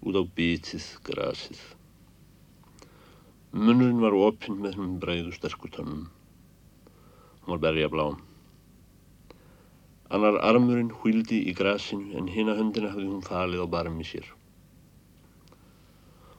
út 0.07 0.19
á 0.19 0.23
bitið 0.39 0.87
grasið. 1.09 1.61
Munurinn 3.53 4.03
var 4.05 4.15
opinn 4.15 4.59
með 4.63 4.77
hennum 4.77 4.97
breiðu 5.03 5.33
sterkutönnum. 5.35 6.07
Hún 7.43 7.55
var 7.55 7.63
berja 7.65 7.89
blá. 7.93 8.05
Annar 10.15 10.39
armurinn 10.51 10.93
hvíldi 11.01 11.43
í 11.51 11.55
grasinu 11.57 12.15
en 12.21 12.29
hina 12.33 12.55
höndina 12.59 12.93
hafði 12.93 13.09
hún 13.11 13.25
falið 13.27 13.65
á 13.65 13.67
barmi 13.75 14.07
sér. 14.09 14.29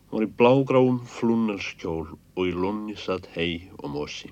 Hún 0.09 0.15
var 0.19 0.25
í 0.25 0.33
blágráum 0.41 1.01
flúnarskjól 1.15 2.05
og 2.13 2.43
í 2.45 2.53
lónni 2.55 2.95
satt 2.97 3.29
hei 3.35 3.69
og 3.77 3.91
mosi. 3.93 4.31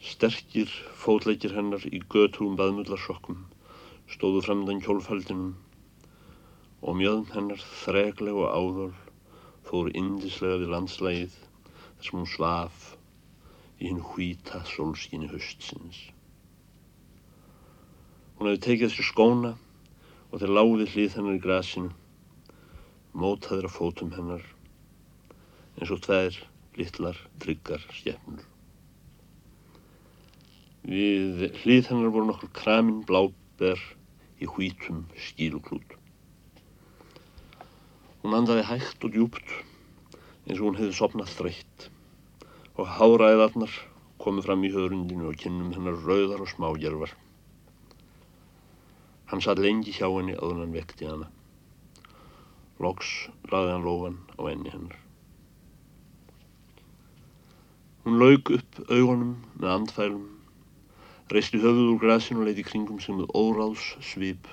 Sterkir 0.00 0.70
fótleikir 1.02 1.54
hennar 1.58 1.84
í 1.86 2.00
götúum 2.14 2.56
baðmullarsokkum 2.58 3.44
stóðu 4.10 4.40
framdann 4.46 4.80
kjólfaldinum 4.82 5.52
og 6.80 6.96
mjöðum 6.96 7.26
hennar 7.34 7.64
þregleg 7.84 8.36
og 8.40 8.52
áðól 8.56 8.92
fór 9.68 9.90
indislega 9.92 10.62
við 10.62 10.72
landslægið 10.74 11.34
þar 11.36 12.06
sem 12.06 12.18
hún 12.18 12.30
svaf 12.34 12.86
í 13.80 13.90
hinn 13.90 14.00
hvíta 14.12 14.62
sólskinni 14.68 15.28
höstsins. 15.30 16.00
Hún 18.38 18.48
hefði 18.48 18.62
tekið 18.66 18.88
þessu 18.88 19.06
skóna 19.10 19.52
og 20.30 20.40
þeir 20.40 20.54
láði 20.56 20.88
hlið 20.94 21.18
hennar 21.18 21.36
í 21.36 21.44
grasinu 21.44 21.92
mótaður 23.12 23.68
á 23.68 23.76
fótum 23.76 24.14
hennar 24.16 24.44
eins 25.76 25.92
og 25.92 26.00
tvær 26.06 26.36
litlar 26.78 27.20
tryggar 27.42 27.84
skefnur. 27.92 28.44
Við 30.88 31.48
hlið 31.60 31.92
hennar 31.92 32.12
voru 32.14 32.30
nokkur 32.30 32.52
kramin 32.56 33.02
bláber 33.04 33.80
í 34.40 34.48
hvítum 34.48 35.04
skíluklút. 35.28 35.99
Hún 38.20 38.36
andaði 38.36 38.66
hægt 38.68 39.04
og 39.06 39.14
djúpt 39.14 39.54
eins 40.44 40.58
og 40.58 40.66
hún 40.66 40.78
hefði 40.80 40.96
sopnað 40.98 41.32
þreytt 41.38 41.86
og 42.76 42.90
háræðarnar 42.98 43.72
komið 44.20 44.46
fram 44.48 44.64
í 44.68 44.72
höfrundinu 44.74 45.30
og 45.30 45.38
kynnum 45.40 45.70
hennar 45.72 45.96
rauðar 46.04 46.42
og 46.44 46.50
smágervar. 46.52 47.14
Hann 49.30 49.40
satt 49.44 49.62
lengi 49.62 49.94
hjá 49.96 50.08
henni 50.08 50.36
áður 50.36 50.60
hann 50.64 50.76
vekti 50.76 51.08
hana. 51.08 51.30
Loks 52.82 53.30
laði 53.52 53.72
hann 53.72 53.88
lófan 53.88 54.20
á 54.36 54.42
enni 54.52 54.72
hennar. 54.74 55.00
Hún 58.04 58.20
laug 58.20 58.52
upp 58.56 58.80
augunum 58.88 59.34
með 59.56 59.74
andfælum, 59.78 60.28
reisti 61.32 61.60
höfuð 61.60 61.92
úr 61.94 62.00
græsinu 62.04 62.44
og 62.44 62.48
leiti 62.48 62.64
kringum 62.68 63.00
sig 63.00 63.16
með 63.16 63.32
óráðs 63.36 63.92
svip, 64.12 64.48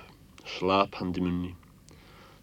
slap 0.56 1.00
handi 1.00 1.24
munni. 1.24 1.56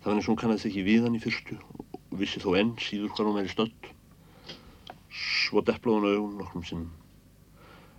Það 0.06 0.12
var 0.12 0.20
eins 0.20 0.30
og 0.30 0.32
hún 0.36 0.40
kannast 0.44 0.70
ekki 0.70 0.86
við 0.86 1.08
hann 1.08 1.18
í 1.18 1.22
fyrstu 1.24 1.58
og 1.58 2.16
vissi 2.22 2.40
þó 2.44 2.52
enn 2.60 2.76
síður 2.78 3.10
hvað 3.18 3.32
hún 3.32 3.38
væri 3.40 3.54
stödd. 3.56 3.92
Svo 5.10 5.66
deplaði 5.66 5.98
hún 5.98 6.10
augun 6.14 6.40
nokkrum 6.44 6.66
sinnum. 6.70 6.92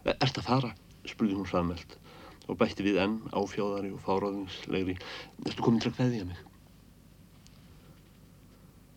E, 0.06 0.14
Ert 0.14 0.38
að 0.38 0.46
fara? 0.46 0.74
spurði 1.06 1.34
hún 1.34 1.50
samveld 1.50 1.98
og 2.46 2.58
bætti 2.60 2.86
við 2.86 3.02
enn 3.02 3.18
áfjáðari 3.34 3.90
og 3.90 4.04
fáráðingslegri. 4.06 4.94
Ertu 5.50 5.66
komin 5.66 5.82
til 5.82 5.90
að 5.90 5.98
hveðja 5.98 6.28
mig? 6.30 6.46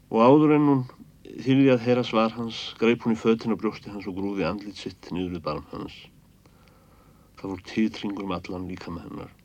og 0.10 0.22
áður 0.26 0.56
en 0.56 0.70
hún 0.70 0.86
þýrði 1.46 1.68
að 1.74 1.84
heyra 1.86 2.04
svar 2.06 2.34
hans 2.34 2.62
greip 2.80 3.04
hún 3.06 3.14
í 3.14 3.20
fötinn 3.20 3.54
á 3.54 3.62
brjósti 3.62 3.92
hans 3.94 4.08
og 4.10 4.16
grúði 4.18 4.48
andlit 4.48 4.80
sitt 4.80 5.12
niður 5.14 5.36
við 5.38 5.44
barm 5.46 5.68
hans. 5.74 5.98
Það 7.38 7.52
voru 7.52 7.68
týtringur 7.70 8.26
um 8.26 8.34
allan 8.38 8.66
líka 8.70 8.94
með 8.94 9.06
hennar. 9.06 9.36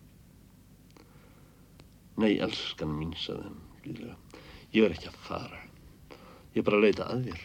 Nei, 2.20 2.36
elskan 2.38 2.92
mín, 2.94 3.14
saði 3.18 3.48
henn 3.48 3.60
blíðlega. 3.82 4.16
Ég 4.74 4.86
er 4.86 4.94
ekki 4.94 5.10
að 5.10 5.18
fara. 5.26 5.60
Ég 6.54 6.60
er 6.62 6.66
bara 6.68 6.78
að 6.78 6.86
leita 6.86 7.08
að 7.10 7.26
þér. 7.28 7.42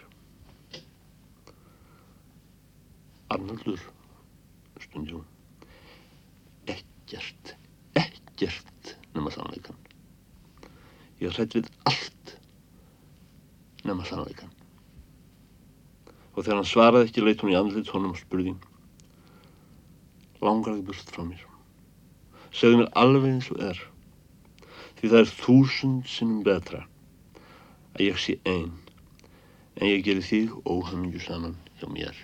Arnaldur, 3.34 3.82
stundi 4.86 5.18
hún. 5.18 5.26
Ekkert, 6.70 7.56
ekkert 7.98 8.96
nema 9.18 9.34
sannleikan. 9.34 9.78
Ég 11.20 11.34
hrætt 11.34 11.58
við 11.58 11.70
allt 11.90 12.36
nema 13.86 14.06
sannleikan. 14.06 14.54
Og 16.36 16.44
þegar 16.46 16.62
hann 16.62 16.70
svaraði 16.70 17.10
ekki 17.10 17.26
leitt 17.26 17.42
hún 17.44 17.54
í 17.54 17.58
andlit 17.60 17.90
honum 17.94 18.14
og 18.14 18.22
spurði 18.22 18.54
langar 20.46 20.78
þig 20.78 20.86
burt 20.88 21.14
frá 21.14 21.26
mér. 21.26 21.42
Segðu 22.56 22.84
mér 22.84 22.94
alveg 23.02 23.34
eins 23.34 23.50
og 23.52 23.64
er 23.66 23.82
því 25.00 25.12
það 25.14 25.22
er 25.22 25.30
þúsund 25.32 26.08
sinnum 26.12 26.44
betra 26.44 26.84
að 27.96 28.06
ég 28.06 28.20
sé 28.20 28.36
einn 28.44 28.76
en 29.80 29.88
ég 29.88 30.04
geri 30.04 30.24
þig 30.26 30.52
óhamingju 30.68 31.22
saman 31.24 31.56
hjá 31.80 31.88
mér. 31.92 32.18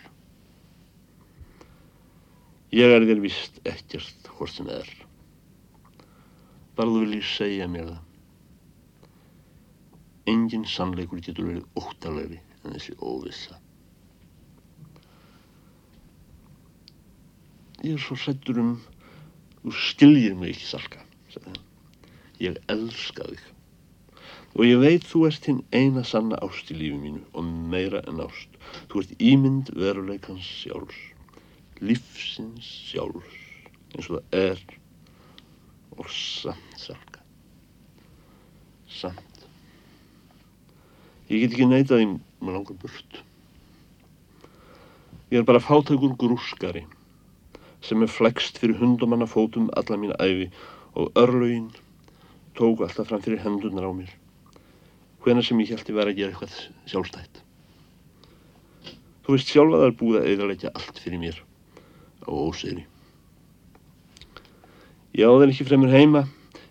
Ég 2.75 2.91
er 2.91 3.05
þér 3.07 3.21
vist 3.23 3.61
ekkert 3.63 4.27
hvort 4.35 4.51
sem 4.51 4.67
er. 4.67 4.89
Bara 6.75 6.91
þú 6.91 7.05
viljið 7.05 7.29
segja 7.31 7.69
mér 7.71 7.93
það. 7.93 8.01
Engin 10.33 10.65
sannleikur 10.67 11.21
getur 11.23 11.47
verið 11.47 11.79
óttalegri 11.79 12.41
en 12.63 12.75
þessi 12.75 12.97
óvissa. 12.99 13.61
Ég 17.85 17.93
er 17.95 18.01
svo 18.01 18.17
sættur 18.19 18.59
um, 18.59 18.75
þú 19.61 19.75
skiljir 19.77 20.35
mig 20.35 20.55
ekki 20.55 20.67
salka, 20.73 21.05
sagði 21.31 21.53
hann. 21.53 21.74
Ég 22.43 22.57
elska 22.71 23.27
þig. 23.29 23.43
Og 24.55 24.63
ég 24.63 24.79
veit 24.79 25.03
þú 25.03 25.25
ert 25.27 25.47
hinn 25.49 25.61
eina 25.75 26.03
sanna 26.07 26.39
ást 26.43 26.71
í 26.71 26.77
lífi 26.79 26.95
mínu 26.99 27.21
og 27.35 27.47
meira 27.71 28.01
en 28.07 28.23
ást. 28.23 28.55
Þú 28.91 29.03
ert 29.03 29.13
ímynd 29.19 29.71
veruleikans 29.75 30.47
sjálfs, 30.61 31.01
lífsins 31.83 32.71
sjálfs, 32.89 33.37
eins 33.95 34.09
og 34.09 34.19
það 34.19 34.39
er 34.41 34.65
og 35.95 36.09
samt 36.11 36.79
salka. 36.79 37.23
Samt. 38.91 39.47
Ég 41.31 41.41
get 41.41 41.55
ekki 41.55 41.67
neytað 41.69 42.03
í 42.03 42.09
maður 42.11 42.57
langar 42.59 42.79
burt. 42.83 43.21
Ég 45.31 45.41
er 45.41 45.47
bara 45.47 45.63
fátakur 45.63 46.13
grúskari 46.19 46.85
sem 47.85 48.03
er 48.05 48.11
flext 48.11 48.59
fyrir 48.61 48.79
hundumanna 48.79 49.27
fótum 49.29 49.71
alla 49.79 49.97
mín 49.99 50.13
æfi 50.21 50.47
og 50.95 51.11
örlögin 51.19 51.73
tók 52.55 52.81
alltaf 52.81 53.07
fram 53.07 53.21
fyrir 53.21 53.41
hendunar 53.43 53.87
á 53.87 53.91
mér. 53.91 54.11
Hvena 55.23 55.41
sem 55.43 55.59
ég 55.59 55.73
held 55.73 55.89
ég 55.89 55.97
verið 55.97 56.13
að 56.13 56.19
gera 56.19 56.31
eitthvað 56.31 56.55
sjálfstætt. 56.91 57.41
Þú 59.25 59.35
veist 59.35 59.51
sjálf 59.51 59.73
að 59.73 59.81
það 59.81 59.87
er 59.89 59.97
búið 59.99 60.19
að 60.19 60.29
eðalegja 60.31 60.71
allt 60.77 61.01
fyrir 61.01 61.21
mér 61.21 61.41
á 62.23 62.29
ósegri. 62.31 62.85
Ég 65.15 65.27
áður 65.27 65.51
ekki 65.51 65.67
fremur 65.67 65.93
heima 65.95 66.23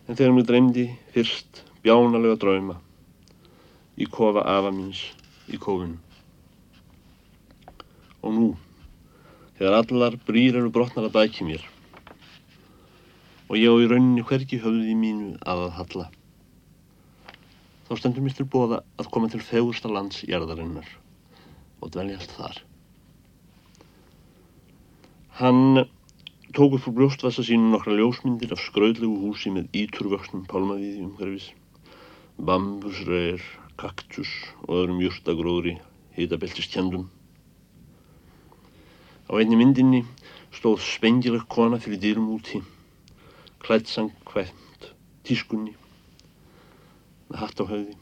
en 0.07 0.17
þegar 0.17 0.35
mér 0.37 0.49
dreymdi 0.49 0.87
fyrst 1.15 1.65
bjánalega 1.85 2.39
drauma 2.41 2.79
í 4.01 4.09
kofa 4.11 4.47
afa 4.55 4.73
míns 4.75 5.05
í 5.51 5.61
kofinu. 5.61 5.99
Og 8.25 8.33
nú, 8.33 8.49
þegar 9.59 9.81
allar 9.83 10.19
brýr 10.25 10.63
eru 10.63 10.73
brotnar 10.73 11.11
að 11.11 11.17
bæki 11.19 11.49
mér 11.49 11.74
og 13.49 13.57
ég 13.61 13.71
á 13.71 13.75
í 13.77 13.89
rauninni 13.91 14.25
hverki 14.27 14.61
höfði 14.63 14.95
mínu 14.99 15.31
að 15.45 15.65
að 15.67 15.75
halla, 15.79 16.05
þá 17.89 17.93
stendur 18.01 18.25
mér 18.25 18.37
til 18.39 18.47
bóða 18.51 18.83
að 19.01 19.11
koma 19.15 19.31
til 19.33 19.43
fegursta 19.45 19.91
lands 19.93 20.23
jarðarinnar 20.29 20.89
og 21.81 21.93
dveljast 21.95 22.37
þar. 22.39 22.61
Hann 25.41 25.85
tók 26.55 26.79
upp 26.79 26.87
úr 26.89 26.97
brjóstvasa 27.01 27.45
sínu 27.45 27.73
nokkra 27.73 27.97
ljósmyndir 27.99 28.55
af 28.55 28.63
skrauðlegu 28.63 29.19
húsi 29.27 29.51
með 29.53 29.75
íturvöksnum 29.83 30.47
pálmavíði 30.51 31.03
umhverfis, 31.09 31.51
bambusreir, 32.39 33.43
kaktus 33.77 34.31
og 34.65 34.79
öðrum 34.79 35.03
júrtagróðri 35.03 35.81
hitabeltist 36.15 36.71
kjendum 36.73 37.11
Á 39.25 39.41
einni 39.41 39.57
myndinni 39.57 40.03
stóð 40.53 40.83
spengileg 40.85 41.47
kona 41.49 41.79
fyrir 41.81 42.01
dýrum 42.03 42.27
úti, 42.37 42.59
klætsang 43.65 44.13
hvæmt, 44.29 44.91
tískunni, 45.25 45.73
með 47.31 47.41
hatt 47.41 47.63
á 47.63 47.65
höfði, 47.65 47.95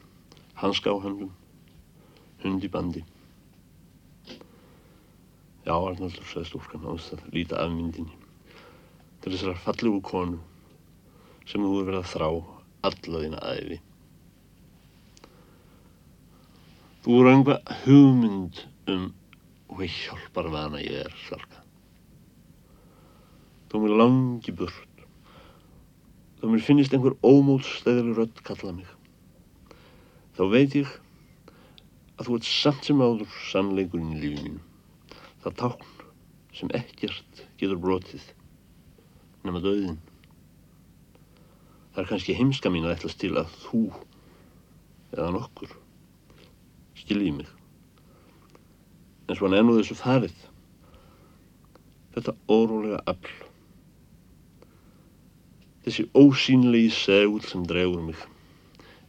hanska 0.59 0.91
á 0.91 0.97
höndum, 0.99 1.31
hund 2.43 2.65
í 2.67 2.71
bandi. 2.71 3.03
Já, 5.63 5.71
Arnaldur, 5.77 6.27
sagði 6.27 6.49
stúrkan 6.49 6.89
ást 6.91 7.15
að 7.15 7.23
líta 7.31 7.61
af 7.63 7.71
myndinni, 7.71 8.11
til 9.23 9.31
þessar 9.31 9.63
fallegu 9.63 10.01
konu 10.03 10.41
sem 11.47 11.63
þú 11.63 11.71
verið 11.79 12.01
að 12.01 12.11
þrá 12.11 12.27
alla 12.89 13.23
þína 13.23 13.43
æfi. 13.55 13.79
Þú 17.03 17.19
eru 17.21 17.31
einhvað 17.31 17.75
hugmynd 17.85 18.65
um 18.91 19.11
hvað 19.71 19.95
hjálpar 19.95 20.51
vana 20.51 20.83
ég 20.83 21.05
er, 21.05 21.15
Salka. 21.29 21.63
Þó 23.71 23.79
mér 23.83 23.95
langi 24.03 24.53
burt, 24.55 24.92
þó 26.43 26.49
mér 26.51 26.63
finnist 26.65 26.91
einhver 26.91 27.13
ómótstæðileg 27.23 28.17
rödd 28.17 28.39
kalla 28.43 28.73
mig. 28.75 28.89
Þá 30.35 30.43
veit 30.51 30.73
ég 30.75 30.89
að 32.19 32.27
þú 32.27 32.35
ert 32.35 32.49
samt 32.49 32.89
sem 32.89 32.99
áður 32.99 33.37
sannleikurinn 33.47 34.17
í 34.17 34.19
lífið 34.19 34.41
mínu. 34.49 34.63
Það 35.45 35.55
tákn 35.61 35.93
sem 36.59 36.73
ekkert 36.75 37.45
getur 37.61 37.79
brotið 37.79 38.27
nema 39.47 39.63
döðin. 39.63 40.01
Það 41.95 42.03
er 42.03 42.11
kannski 42.11 42.35
heimska 42.35 42.73
mín 42.75 42.89
að 42.89 42.97
ætlas 42.97 43.15
til 43.23 43.31
að 43.39 43.55
þú 43.63 43.85
eða 45.13 45.31
nokkur 45.37 45.79
skiljið 46.99 47.39
mig 47.39 47.55
en 49.29 49.39
svona 49.39 49.61
enn 49.61 49.71
og 49.71 49.79
þessu 49.79 49.95
farið 49.95 50.35
þetta 52.17 52.35
órólega 52.51 52.99
afl 53.07 53.42
þessi 55.83 56.07
ósýnlegi 56.15 56.91
segul 56.95 57.41
sem 57.43 57.65
dregur 57.67 58.05
mig 58.05 58.19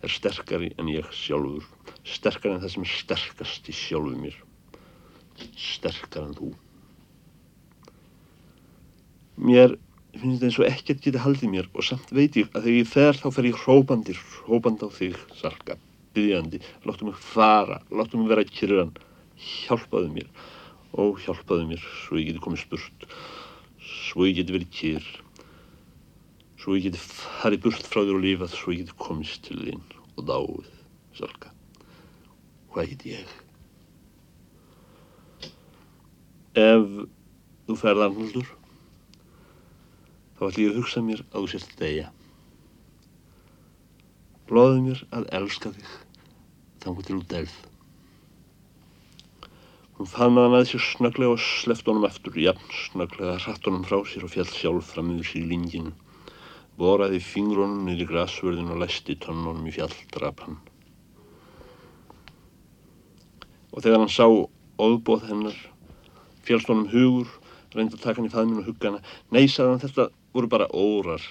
er 0.04 0.12
sterkari 0.12 0.72
en 0.78 0.90
ég 0.92 1.06
sjálfur 1.14 1.68
sterkari 2.04 2.56
en 2.56 2.64
það 2.64 2.74
sem 2.74 2.86
er 2.86 2.96
sterkast 2.98 3.70
í 3.70 3.76
sjálfu 3.78 4.18
mér 4.18 4.36
sterkar 5.58 6.28
en 6.28 6.36
þú. 6.36 6.50
Mér 9.44 9.74
finnst 10.14 10.38
þetta 10.38 10.48
eins 10.48 10.58
og 10.60 10.68
ekkert 10.68 11.02
geti 11.02 11.22
haldið 11.22 11.50
mér 11.50 11.70
og 11.72 11.86
samt 11.86 12.12
veit 12.14 12.36
ég 12.38 12.50
að 12.52 12.68
þegar 12.68 12.78
ég 12.78 12.90
fer 12.90 13.18
þá 13.18 13.26
fer 13.34 13.48
ég 13.48 13.62
hrópandir 13.64 14.20
hrópand 14.44 14.84
á 14.86 14.88
þig 14.94 15.18
sarka 15.34 15.78
byggjandi, 16.14 16.60
láttu 16.86 17.08
mig 17.08 17.18
fara 17.18 17.80
láttu 17.90 18.20
mig 18.20 18.30
vera 18.30 18.46
kyrran 18.46 18.92
hjálpaðu 19.34 20.12
mér. 20.14 20.28
Og 20.94 21.18
hjálpaðu 21.24 21.66
mér 21.72 21.82
svo 22.04 22.20
ég 22.20 22.30
geti 22.30 22.42
komið 22.44 22.66
spurt 22.66 23.08
svo 23.82 24.28
ég 24.28 24.38
geti 24.38 24.54
verið 24.54 24.70
kýr 24.78 25.08
svo 26.64 26.78
ég 26.78 26.86
geti 26.86 27.00
farið 27.04 27.66
burt 27.66 27.88
frá 27.92 28.00
þér 28.00 28.16
og 28.16 28.22
lífað 28.24 28.54
svo 28.56 28.72
ég 28.72 28.78
geti 28.80 28.94
komist 29.04 29.42
til 29.44 29.58
þín 29.60 29.82
og 30.16 30.22
dáið 30.30 30.68
salka 31.18 31.50
hvað 32.72 32.88
geti 32.94 33.12
ég? 33.12 33.34
Ef 36.56 36.86
þú 37.68 37.76
ferð 37.82 38.06
Arnaldur 38.06 38.48
þá 40.38 40.46
ætlum 40.48 40.64
ég 40.64 40.72
að 40.72 40.80
hugsa 40.80 41.04
mér 41.04 41.20
að 41.26 41.36
þú 41.36 41.52
sést 41.52 41.76
degja 41.82 42.08
loðu 44.48 44.80
mér 44.88 45.04
að 45.20 45.28
elska 45.36 45.74
þig 45.76 45.94
þannig 46.80 47.06
til 47.10 47.20
þú 47.20 47.22
delð 47.34 47.62
Hún 49.94 50.08
faðmaði 50.10 50.50
með 50.50 50.64
sér 50.72 50.82
snöglega 50.82 51.34
og 51.36 51.42
sleft 51.44 51.86
honum 51.86 52.08
eftir, 52.08 52.34
jafn 52.42 52.72
snöglega 52.74 53.36
hratt 53.44 53.68
honum 53.68 53.84
frá 53.86 54.00
sér 54.08 54.24
og 54.26 54.32
fjall 54.32 54.48
sjálf 54.50 54.88
fram 54.90 55.12
yfir 55.14 55.28
sér 55.28 55.44
í 55.44 55.50
linginu. 55.52 55.92
Boraði 56.78 57.20
fingrónum 57.22 57.84
niður 57.86 58.02
í 58.02 58.08
grasvörðin 58.08 58.72
og 58.74 58.80
læsti 58.82 59.14
tónnunum 59.22 59.68
í 59.70 59.74
fjall 59.74 59.92
drap 60.14 60.42
hann. 60.42 60.56
Og 63.74 63.84
þegar 63.84 64.02
hann 64.02 64.10
sá 64.10 64.26
óðbóð 64.82 65.28
hennar, 65.28 65.60
fjallst 66.46 66.70
honum 66.70 66.90
hugur, 66.90 67.30
reyndi 67.74 67.98
að 67.98 68.02
taka 68.06 68.20
hann 68.20 68.30
í 68.30 68.34
faðminu 68.34 68.64
og 68.64 68.68
hugga 68.72 68.90
hana. 68.90 69.14
Nei, 69.34 69.46
sagði 69.46 69.70
hann, 69.70 69.84
þetta 69.84 70.08
voru 70.34 70.50
bara 70.50 70.70
órar. 70.74 71.22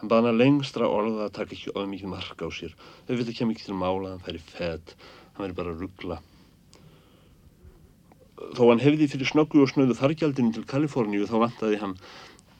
Hann 0.00 0.12
baði 0.12 0.30
hann 0.30 0.40
lengstra 0.40 0.88
orða 0.88 1.28
að 1.28 1.36
taka 1.40 1.56
ekki 1.56 1.74
of 1.74 1.88
mikið 1.90 2.12
marka 2.14 2.48
á 2.48 2.50
sér. 2.54 2.74
Þau 3.08 3.36
kem 3.36 3.52
ekki 3.52 3.68
til 3.68 3.76
mála, 3.76 4.14
hann 4.14 4.24
færi 4.24 4.40
fed, 4.40 4.96
hann 5.34 5.48
veri 5.48 5.60
bara 5.60 5.76
að 5.76 5.84
ruggla 5.84 6.22
þó 8.54 8.68
hann 8.70 8.82
hefði 8.82 9.08
fyrir 9.10 9.28
snöggu 9.28 9.62
og 9.64 9.70
snöðu 9.72 9.96
þargjaldinu 9.98 10.54
til 10.54 10.66
Kaliforníu 10.68 11.26
þá 11.28 11.36
vantaði 11.44 11.80
hann 11.82 11.94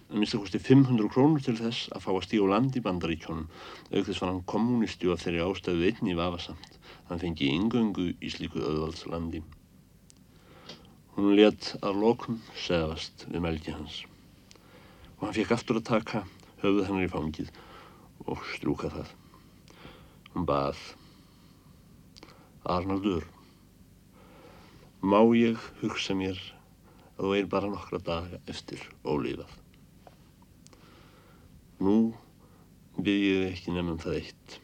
að 0.09 0.17
minnst 0.17 0.37
að 0.37 0.45
kosti 0.47 0.63
500 0.65 1.13
krónur 1.13 1.45
til 1.45 1.57
þess 1.59 1.91
að 1.93 2.05
fá 2.07 2.11
að 2.15 2.25
stíga 2.29 2.49
á 2.49 2.53
land 2.55 2.77
í 2.81 2.85
bandaríkjónum 2.85 3.51
aukþess 3.93 4.23
var 4.23 4.33
hann 4.33 4.43
kommunisti 4.49 5.13
og 5.13 5.21
þeirri 5.21 5.45
ástæðu 5.45 5.93
einni 5.93 6.17
vafasamt. 6.19 6.81
Hann 7.09 7.23
fengi 7.23 7.53
yngöngu 7.53 8.11
í 8.21 8.33
slíku 8.33 8.65
öðvaldslandi 8.65 9.45
hún 11.19 11.35
let 11.35 11.73
að 11.83 11.97
lokum 11.99 12.37
segast 12.55 13.25
við 13.27 13.43
melgi 13.43 13.73
hans. 13.75 14.05
Og 15.19 15.25
hann 15.27 15.35
fekk 15.35 15.57
aftur 15.57 15.81
að 15.81 15.89
taka 15.89 16.21
höfuð 16.63 16.85
hennar 16.87 17.07
í 17.09 17.11
fangið 17.11 17.49
og 18.31 18.45
strúka 18.53 18.91
það. 18.93 19.11
Hún 20.31 20.47
bað 20.47 20.85
Arnaldur 22.71 23.27
má 25.03 25.19
ég 25.35 25.59
hugsa 25.83 26.15
mér 26.15 26.39
að 27.19 27.25
þú 27.25 27.35
er 27.41 27.51
bara 27.51 27.73
nokkra 27.73 27.99
daga 27.99 28.39
eftir 28.47 28.85
ólífað. 29.03 29.51
Nú 31.79 31.97
byrð 32.99 33.25
ég 33.27 33.45
ekki 33.53 33.75
nefnum 33.75 34.01
það 34.03 34.19
eitt. 34.21 34.57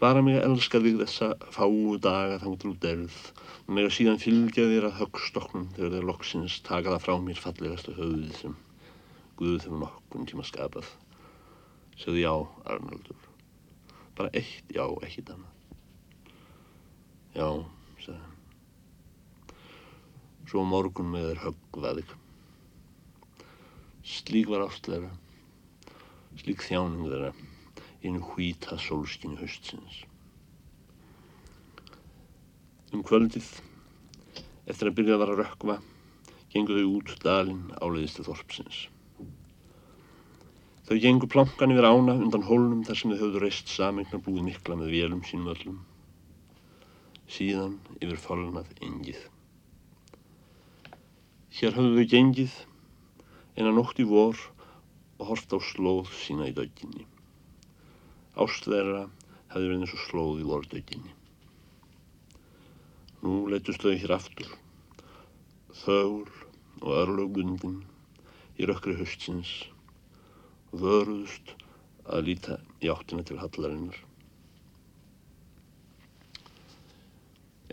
Bara 0.00 0.22
mig 0.24 0.38
að 0.38 0.46
elska 0.48 0.80
þig 0.84 0.98
þessa 1.02 1.28
fáu 1.52 1.96
daga 2.00 2.38
þangt 2.40 2.66
úr 2.68 2.78
derð 2.80 3.18
og 3.66 3.70
mig 3.76 3.88
að 3.88 3.94
síðan 3.98 4.20
fylgja 4.22 4.66
þér 4.70 4.88
að 4.88 4.98
högstoknum 5.02 5.68
þegar 5.76 5.94
þeir 5.96 6.08
loksins 6.10 6.58
taka 6.66 6.94
það 6.94 7.04
frá 7.06 7.14
mér 7.24 7.44
fallegastu 7.44 7.96
höfuðið 7.98 8.34
sem 8.40 8.58
Guð 9.40 9.54
hefur 9.64 9.78
nokkun 9.80 10.26
tíma 10.28 10.44
skapað. 10.44 10.88
Segðu 11.96 12.20
já, 12.20 12.34
Arnaldur. 12.68 13.30
Bara 14.18 14.32
eitt 14.36 14.68
já, 14.76 14.84
ekkit 15.06 15.32
annað. 15.32 15.54
Já, 17.32 17.48
segði 18.02 18.18
hann 18.18 18.36
svo 20.50 20.64
morgun 20.66 21.12
með 21.12 21.28
þeir 21.28 21.40
höggvaðig. 21.44 22.12
Slík 24.10 24.48
var 24.50 24.64
ástleira, 24.64 25.10
slík 26.38 26.62
þjáning 26.62 27.08
þeirra 27.10 27.32
einu 28.04 28.20
hvíta 28.32 28.78
sólskinni 28.80 29.40
höstsins. 29.40 30.04
Um 32.94 33.02
kvöldið, 33.06 33.48
eftir 34.70 34.90
að 34.90 34.96
byrja 34.98 35.16
að 35.16 35.22
vara 35.22 35.34
að 35.36 35.42
rökkva, 35.42 35.76
gengur 36.50 36.80
þau 36.80 36.94
út 36.96 37.12
dalinn 37.24 37.66
áleiðistu 37.78 38.24
þorpsins. 38.26 38.80
Þau 40.88 40.96
gengur 41.04 41.30
plankan 41.30 41.70
yfir 41.70 41.86
ána 41.86 42.16
undan 42.18 42.46
hólnum 42.48 42.80
þar 42.86 42.98
sem 42.98 43.12
þau 43.12 43.20
höfðu 43.20 43.42
reist 43.44 43.68
samegnar 43.70 44.24
búið 44.24 44.48
mikla 44.48 44.78
með 44.80 44.94
vélum 44.96 45.20
sínum 45.26 45.52
öllum. 45.52 45.76
Síðan 47.30 47.76
yfir 48.00 48.18
fölnað 48.18 48.72
engið. 48.82 49.20
Hér 51.60 51.76
höfðu 51.76 52.00
þau 52.00 52.10
gengið 52.10 52.56
eina 53.54 53.70
nótt 53.76 54.02
í 54.02 54.08
vor 54.08 54.40
og 55.20 55.26
hort 55.28 55.52
á 55.52 55.58
slóð 55.60 56.08
sína 56.16 56.48
í 56.48 56.54
döginni. 56.56 57.04
Ást 58.40 58.64
þeirra 58.64 59.04
hefði 59.52 59.66
verið 59.66 59.82
eins 59.84 59.94
og 59.96 60.04
slóð 60.06 60.40
í 60.40 60.46
vordauginni. 60.48 61.12
Nú 63.20 63.34
leytust 63.52 63.84
þau 63.84 63.92
hér 64.00 64.14
aftur, 64.16 64.52
þögul 65.82 66.30
og 66.80 66.94
örlögbundin 67.02 67.82
í 68.56 68.68
rökkri 68.70 68.96
höstsins 68.96 69.52
og 70.72 70.86
vöruðust 70.86 71.52
að 72.08 72.24
líta 72.30 72.56
í 72.80 72.88
áttina 72.88 73.26
til 73.28 73.36
hallarinnar. 73.42 73.98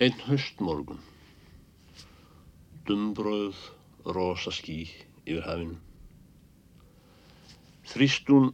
Einn 0.04 0.20
höstmorgun, 0.28 1.00
dumbröð, 2.86 3.56
rosa 4.04 4.52
ský 4.54 4.84
yfir 5.24 5.48
hafinu. 7.88 7.94
Þrýstún 7.94 8.54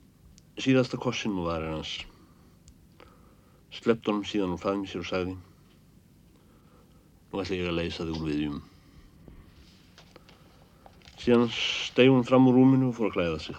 síðasta 0.61 0.97
kossin 0.97 1.37
og 1.39 1.47
varir 1.49 1.73
hans. 1.73 2.05
Slept 3.73 4.05
honum 4.07 4.23
síðan 4.23 4.53
og 4.53 4.61
faði 4.61 4.83
mér 4.83 4.89
sér 4.91 5.01
og 5.01 5.09
sagði 5.09 5.37
Nú 7.33 7.41
ætla 7.41 7.57
ég 7.57 7.65
að 7.65 7.77
leysa 7.79 8.05
þig 8.05 8.17
úr 8.19 8.27
viðjum. 8.29 8.59
Síðan 11.17 11.47
steg 11.49 12.11
hún 12.11 12.25
fram 12.27 12.45
úr 12.45 12.53
rúminu 12.53 12.91
og 12.91 12.97
fór 12.99 13.09
að 13.09 13.15
klæða 13.15 13.39
sig. 13.41 13.57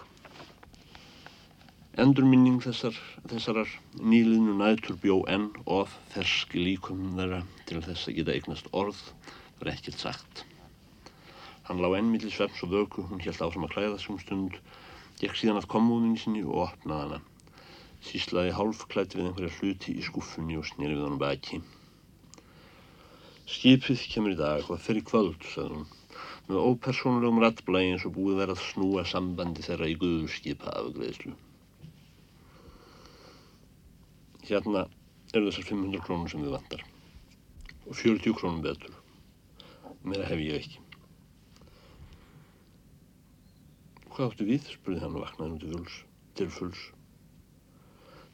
Endurminning 1.99 2.61
þessar, 2.63 2.95
þessarar 3.27 3.67
nýliðnu 3.99 4.55
nætur 4.61 4.95
bjó 5.03 5.25
enn 5.27 5.49
of 5.65 5.91
ferski 6.13 6.63
líkum 6.63 7.17
þeirra 7.19 7.41
til 7.67 7.81
þess 7.83 8.07
að 8.07 8.15
geta 8.21 8.35
eignast 8.35 8.71
orð 8.71 9.01
var 9.59 9.73
ekkert 9.73 9.99
sagt. 9.99 10.45
Hann 11.67 11.83
lág 11.83 11.97
enn 11.99 12.11
millir 12.13 12.31
svems 12.31 12.63
og 12.63 12.71
vöku, 12.71 13.03
hún 13.09 13.19
held 13.19 13.43
áfram 13.43 13.67
að 13.67 13.75
klæða 13.75 13.99
sig 13.99 14.15
um 14.15 14.23
stund, 14.23 14.59
gekk 15.25 15.39
síðan 15.39 15.57
að 15.61 15.71
komúðinni 15.73 16.19
sinni 16.21 16.43
og 16.45 16.67
opnaði 16.67 17.01
hana. 17.01 17.21
Síslaði 18.05 18.51
hálfklætt 18.53 19.15
við 19.17 19.29
einhverja 19.29 19.55
hluti 19.57 19.95
í 19.97 20.03
skuffunni 20.05 20.59
og 20.59 20.67
snýri 20.69 20.97
við 20.97 21.07
hann 21.07 21.21
baki. 21.21 21.61
Skipið 23.49 24.03
kemur 24.11 24.35
í 24.35 24.37
dag 24.37 24.69
og 24.69 24.81
fyrir 24.81 25.05
kvöld, 25.05 25.41
sagði 25.49 25.79
hún, 25.79 25.87
með 26.49 26.61
ópersónulegum 26.69 27.41
rattblægi 27.41 27.95
eins 27.95 28.05
og 28.05 28.15
búið 28.17 28.39
verið 28.43 28.55
að 28.55 28.63
snúa 28.67 29.05
sambandi 29.09 29.65
þeirra 29.65 29.89
í 29.89 29.97
guðurskipa 30.01 30.73
afgreðslu. 30.81 31.33
Hérna 34.45 34.85
eru 35.33 35.49
þessar 35.49 35.69
500 35.73 36.05
krónur 36.05 36.33
sem 36.33 36.45
við 36.45 36.57
vantar 36.57 36.85
og 37.85 37.97
40 37.97 38.37
krónum 38.37 38.61
betur. 38.65 38.93
Meira 40.05 40.29
hef 40.29 40.41
ég 40.41 40.61
ekki. 40.61 40.84
Hvað 44.15 44.29
áttu 44.31 44.45
við? 44.47 44.67
spurði 44.71 45.01
hann 45.03 45.15
og 45.19 45.25
vaknaði 45.25 45.51
nú 45.51 45.59
til 45.59 45.71
fulls. 45.75 45.95
Til 46.39 46.51
fulls. 46.57 46.83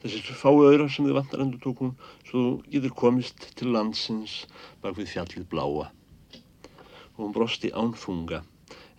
Þessi 0.02 0.34
fáu 0.38 0.60
öyra 0.62 0.86
sem 0.86 1.08
þið 1.08 1.16
vantar 1.16 1.42
endur 1.42 1.62
tók 1.62 1.82
hún 1.82 1.90
svo 2.28 2.42
getur 2.70 2.94
komist 3.00 3.48
til 3.58 3.72
landsins 3.74 4.36
bak 4.84 4.94
við 4.98 5.10
fjallið 5.16 5.48
bláa. 5.50 5.88
Og 7.16 7.20
hún 7.20 7.34
brosti 7.34 7.72
ánfunga 7.74 8.44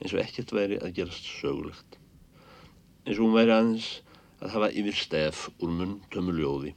eins 0.04 0.12
og 0.12 0.22
ekkert 0.26 0.52
væri 0.56 0.82
að 0.84 0.94
gerast 1.00 1.32
sögulegt. 1.40 1.98
Eins 3.08 3.16
og 3.16 3.26
hún 3.26 3.36
væri 3.36 3.56
aðeins 3.56 3.90
að 4.44 4.56
hafa 4.58 4.72
yfir 4.84 5.00
stef 5.00 5.44
úr 5.64 5.76
munn 5.80 5.98
tömuljóði. 6.12 6.76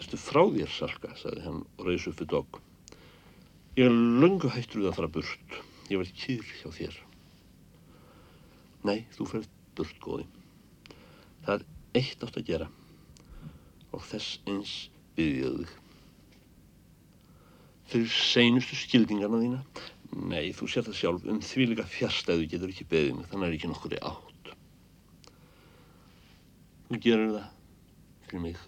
Erstu 0.00 0.20
frá 0.20 0.46
þér, 0.48 0.76
Salka, 0.80 1.12
sagði 1.20 1.44
hann 1.44 1.64
og 1.76 1.88
reysi 1.88 2.08
upp 2.08 2.24
við 2.24 2.32
dogg. 2.38 2.62
Ég 3.76 3.88
er 3.88 3.98
löngu 4.24 4.52
hættur 4.52 4.80
við 4.86 4.94
að 4.94 5.02
fara 5.02 5.16
burt. 5.18 5.58
Ég 5.92 6.00
var 6.00 6.16
kýr 6.24 6.56
hjá 6.62 6.72
þér. 6.72 7.04
Nei, 8.84 9.06
þú 9.16 9.26
ferð 9.30 9.48
burt, 9.78 10.00
góði. 10.04 10.26
Það 11.46 11.54
er 11.54 11.64
eitt 12.00 12.24
átt 12.26 12.36
að 12.40 12.50
gera 12.50 12.68
og 13.94 14.02
þess 14.10 14.38
eins 14.50 14.74
byggjaðu 15.16 15.64
þig. 15.64 15.74
Fyrir 17.94 18.14
seinustu 18.16 18.78
skildingarna 18.78 19.40
þína? 19.42 19.60
Nei, 20.14 20.52
þú 20.56 20.68
sér 20.70 20.86
það 20.86 20.98
sjálf, 20.98 21.26
um 21.30 21.40
því 21.42 21.66
líka 21.70 21.84
fjärstæðu 21.90 22.48
getur 22.50 22.72
ekki 22.72 22.86
beðið 22.90 23.18
mig, 23.18 23.28
þannig 23.30 23.48
er 23.48 23.56
ekki 23.58 23.70
nokkur 23.70 23.96
í 23.96 24.00
átt. 24.10 24.50
Þú 26.88 27.00
gerur 27.06 27.32
það 27.34 27.48
fyrir 28.28 28.44
mig. 28.44 28.64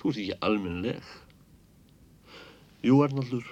Þú 0.00 0.10
ert 0.10 0.22
ekki 0.24 0.38
almennileg. 0.48 1.12
Jú, 2.84 2.98
Arnaldur, 3.00 3.46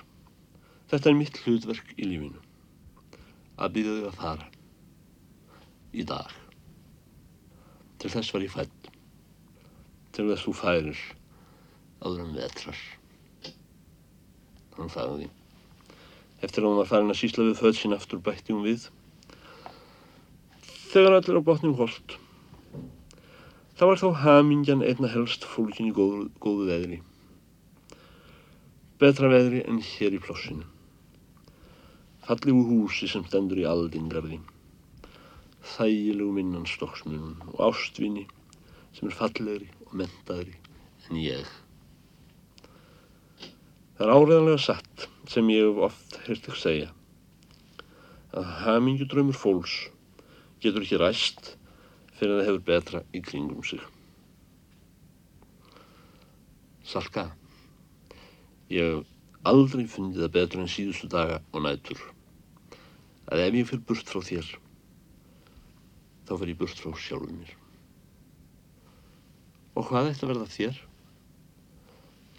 þetta 0.91 1.09
er 1.09 1.19
mitt 1.19 1.39
hlutverk 1.45 1.95
í 1.97 2.09
lífinu. 2.11 2.42
Að 3.62 3.75
byggja 3.77 3.98
þig 3.98 4.07
að 4.09 4.16
fara. 4.18 4.46
Í 5.92 6.07
dag. 6.09 6.33
Til 8.03 8.11
þess 8.11 8.35
var 8.35 8.42
ég 8.42 8.55
fætt. 8.57 8.88
Til 10.12 10.27
þess 10.31 10.46
þú 10.48 10.55
færir 10.59 11.05
áður 12.03 12.25
en 12.25 12.35
vetrar. 12.35 12.81
Hann 14.75 14.90
því. 14.90 15.29
Eftir 16.42 16.64
að 16.64 16.68
hún 16.68 16.81
var 16.81 16.90
farin 16.90 17.14
að 17.14 17.20
sísla 17.20 17.46
við 17.46 17.61
född 17.61 17.79
sín 17.79 17.94
aftur 17.94 18.22
bætti 18.25 18.57
hún 18.57 18.66
við. 18.66 18.88
Þegar 20.90 21.20
allir 21.20 21.38
á 21.38 21.46
botnum 21.46 21.79
holt. 21.79 22.16
Það 23.79 23.88
var 23.88 24.01
þá 24.03 24.09
hamingjan 24.25 24.83
einna 24.85 25.09
helst 25.12 25.46
fólkin 25.48 25.92
í 25.92 25.94
góðu, 25.94 26.27
góðu 26.42 26.66
veðri. 26.68 26.98
Betra 28.98 29.31
veðri 29.31 29.62
en 29.70 29.79
hér 29.83 30.18
í 30.18 30.20
plossinu. 30.22 30.66
Fallegu 32.23 32.63
húsi 32.69 33.09
sem 33.11 33.25
stendur 33.27 33.59
í 33.59 33.65
aldingarði 33.67 34.39
þægilegu 35.63 36.33
minnan 36.35 36.67
stokksmunum 36.67 37.39
og 37.53 37.61
ástvinni 37.69 38.25
sem 38.97 39.09
er 39.09 39.17
fallegri 39.17 39.69
og 39.87 39.95
mentaðri 40.01 40.55
en 41.09 41.19
ég. 41.23 41.49
Það 43.97 44.07
er 44.07 44.15
áreðanlega 44.17 44.63
satt 44.63 45.07
sem 45.31 45.51
ég 45.53 45.69
hef 45.69 45.83
oft 45.89 46.19
heyrt 46.27 46.49
ekki 46.51 46.63
segja 46.63 46.91
að 48.33 48.49
hamingjudröymur 48.65 49.39
fólks 49.39 49.77
getur 50.65 50.87
ekki 50.87 51.03
ræst 51.03 51.53
fyrir 52.19 52.37
að 52.37 52.41
það 52.41 52.49
hefur 52.51 52.65
betra 52.71 53.05
í 53.15 53.23
kringum 53.23 53.67
sig. 53.67 53.83
Salka, 56.87 57.29
ég 58.71 58.97
hef 58.97 59.13
aldrei 59.47 59.87
fundið 59.91 60.27
það 60.27 60.35
betur 60.39 60.65
en 60.65 60.75
síðustu 60.79 61.11
daga 61.11 61.43
og 61.53 61.65
nætur 61.67 62.12
að 63.33 63.47
ef 63.47 63.57
ég 63.57 63.68
fyrir 63.71 63.87
burt 63.88 64.12
frá 64.12 64.21
þér 64.29 64.49
þá 66.29 66.33
fer 66.38 66.53
ég 66.53 66.59
burt 66.61 66.81
frá 66.81 66.92
sjálfum 66.97 67.38
mér. 67.40 67.53
Og 69.77 69.88
hvað 69.88 70.11
ætti 70.11 70.27
að 70.27 70.33
verða 70.33 70.49
þér? 70.53 70.81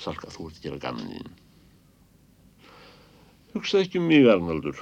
Salka, 0.04 0.32
þú 0.34 0.48
ert 0.50 0.60
að 0.60 0.68
gera 0.68 0.82
gamniðin. 0.84 1.32
Hugsa 3.54 3.82
ekki 3.84 4.02
um 4.02 4.08
mig, 4.10 4.28
Arnaldur. 4.30 4.80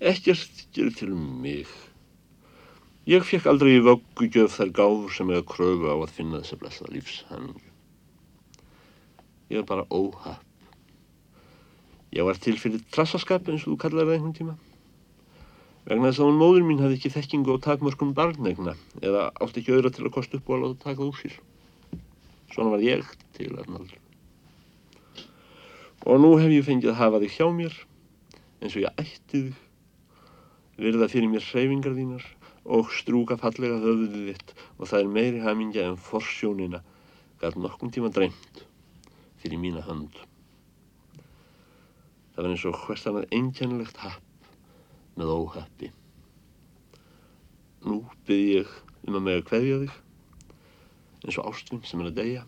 Ekkert 0.00 0.64
gerir 0.76 0.96
til 0.96 1.12
mig. 1.16 1.68
Ég 3.08 3.24
fekk 3.24 3.48
aldrei 3.48 3.76
í 3.76 3.84
vöggu 3.84 4.28
gjöf 4.32 4.58
þær 4.58 4.72
gáður 4.80 5.16
sem 5.16 5.32
ég 5.32 5.42
að 5.42 5.50
kröfu 5.52 5.92
á 5.92 5.96
að 5.96 6.14
finna 6.16 6.42
þess 6.42 6.56
að 6.56 6.62
blessa 6.64 6.92
lífshanningu. 6.92 7.72
Ég 9.52 9.62
er 9.62 9.68
bara 9.68 9.86
óhapp. 9.94 10.42
Ég 12.16 12.26
var 12.26 12.40
til 12.40 12.56
fyrir 12.58 12.82
trassaskap 12.92 13.48
eins 13.48 13.64
og 13.66 13.76
þú 13.76 13.82
kallar 13.84 14.08
það 14.08 14.16
einhvern 14.16 14.36
tíma 14.40 14.56
vegna 15.86 16.10
þess 16.10 16.22
að 16.22 16.30
hún 16.30 16.40
móður 16.40 16.64
mín 16.66 16.80
hafði 16.82 16.96
ekki 16.98 17.12
þekkingu 17.14 17.54
á 17.54 17.64
takmörkum 17.66 18.14
barnegna 18.16 18.74
eða 18.98 19.28
átti 19.38 19.62
ekki 19.62 19.76
auðra 19.76 19.92
til 19.94 20.06
að 20.06 20.14
kosta 20.16 20.40
upp 20.40 20.48
og 20.50 20.56
að 20.56 20.64
láta 20.64 20.88
taka 20.88 21.06
úr 21.06 21.20
sér. 21.20 21.36
Svona 22.50 22.72
var 22.74 22.82
ég 22.82 23.06
til 23.36 23.52
Arnaldur. 23.54 24.00
Og 26.06 26.18
nú 26.22 26.32
hef 26.40 26.50
ég 26.50 26.66
fengið 26.66 26.92
að 26.92 27.00
hafa 27.02 27.22
þig 27.22 27.36
hjá 27.38 27.46
mér 27.54 27.78
eins 28.62 28.74
og 28.74 28.82
ég 28.82 29.00
ætti 29.02 29.44
þig, 29.46 29.62
virða 30.82 31.10
fyrir 31.12 31.30
mér 31.30 31.46
hreyfingar 31.52 31.96
þínar 31.96 32.26
og 32.76 32.90
strúka 32.94 33.38
fallega 33.38 33.78
höfuðið 33.82 34.30
þitt 34.32 34.54
og 34.76 34.90
það 34.90 35.00
er 35.00 35.12
meiri 35.16 35.42
hamingja 35.44 35.86
en 35.86 35.98
forsjónina 36.02 36.82
gæt 37.42 37.58
nokkum 37.62 37.92
tíma 37.94 38.10
dreymt 38.10 38.64
fyrir 39.42 39.62
mína 39.62 39.86
hönd. 39.86 40.18
Það 42.34 42.42
var 42.42 42.52
eins 42.52 42.66
og 42.68 42.80
hvert 42.82 43.10
annað 43.10 43.34
einkennilegt 43.38 44.02
happ 44.02 44.25
með 45.16 45.32
óheppi. 45.32 45.90
Nú 47.86 48.02
byrð 48.28 48.50
ég 48.52 48.74
um 49.06 49.18
að 49.18 49.24
með 49.26 49.38
að 49.38 49.46
kveðja 49.50 49.78
þig, 49.82 49.96
eins 51.22 51.38
og 51.40 51.48
ástvinn 51.50 51.82
sem 51.86 52.02
er 52.02 52.10
að 52.10 52.18
deyja. 52.20 52.44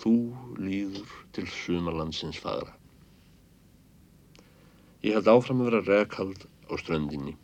Þú 0.00 0.14
líður 0.58 1.14
til 1.36 1.46
sumarlandsins 1.52 2.40
fagra. 2.40 2.74
Ég 5.04 5.16
held 5.16 5.30
áfram 5.32 5.62
að 5.64 5.70
vera 5.70 5.82
reghald 5.86 6.44
á 6.68 6.72
ströndinni, 6.80 7.36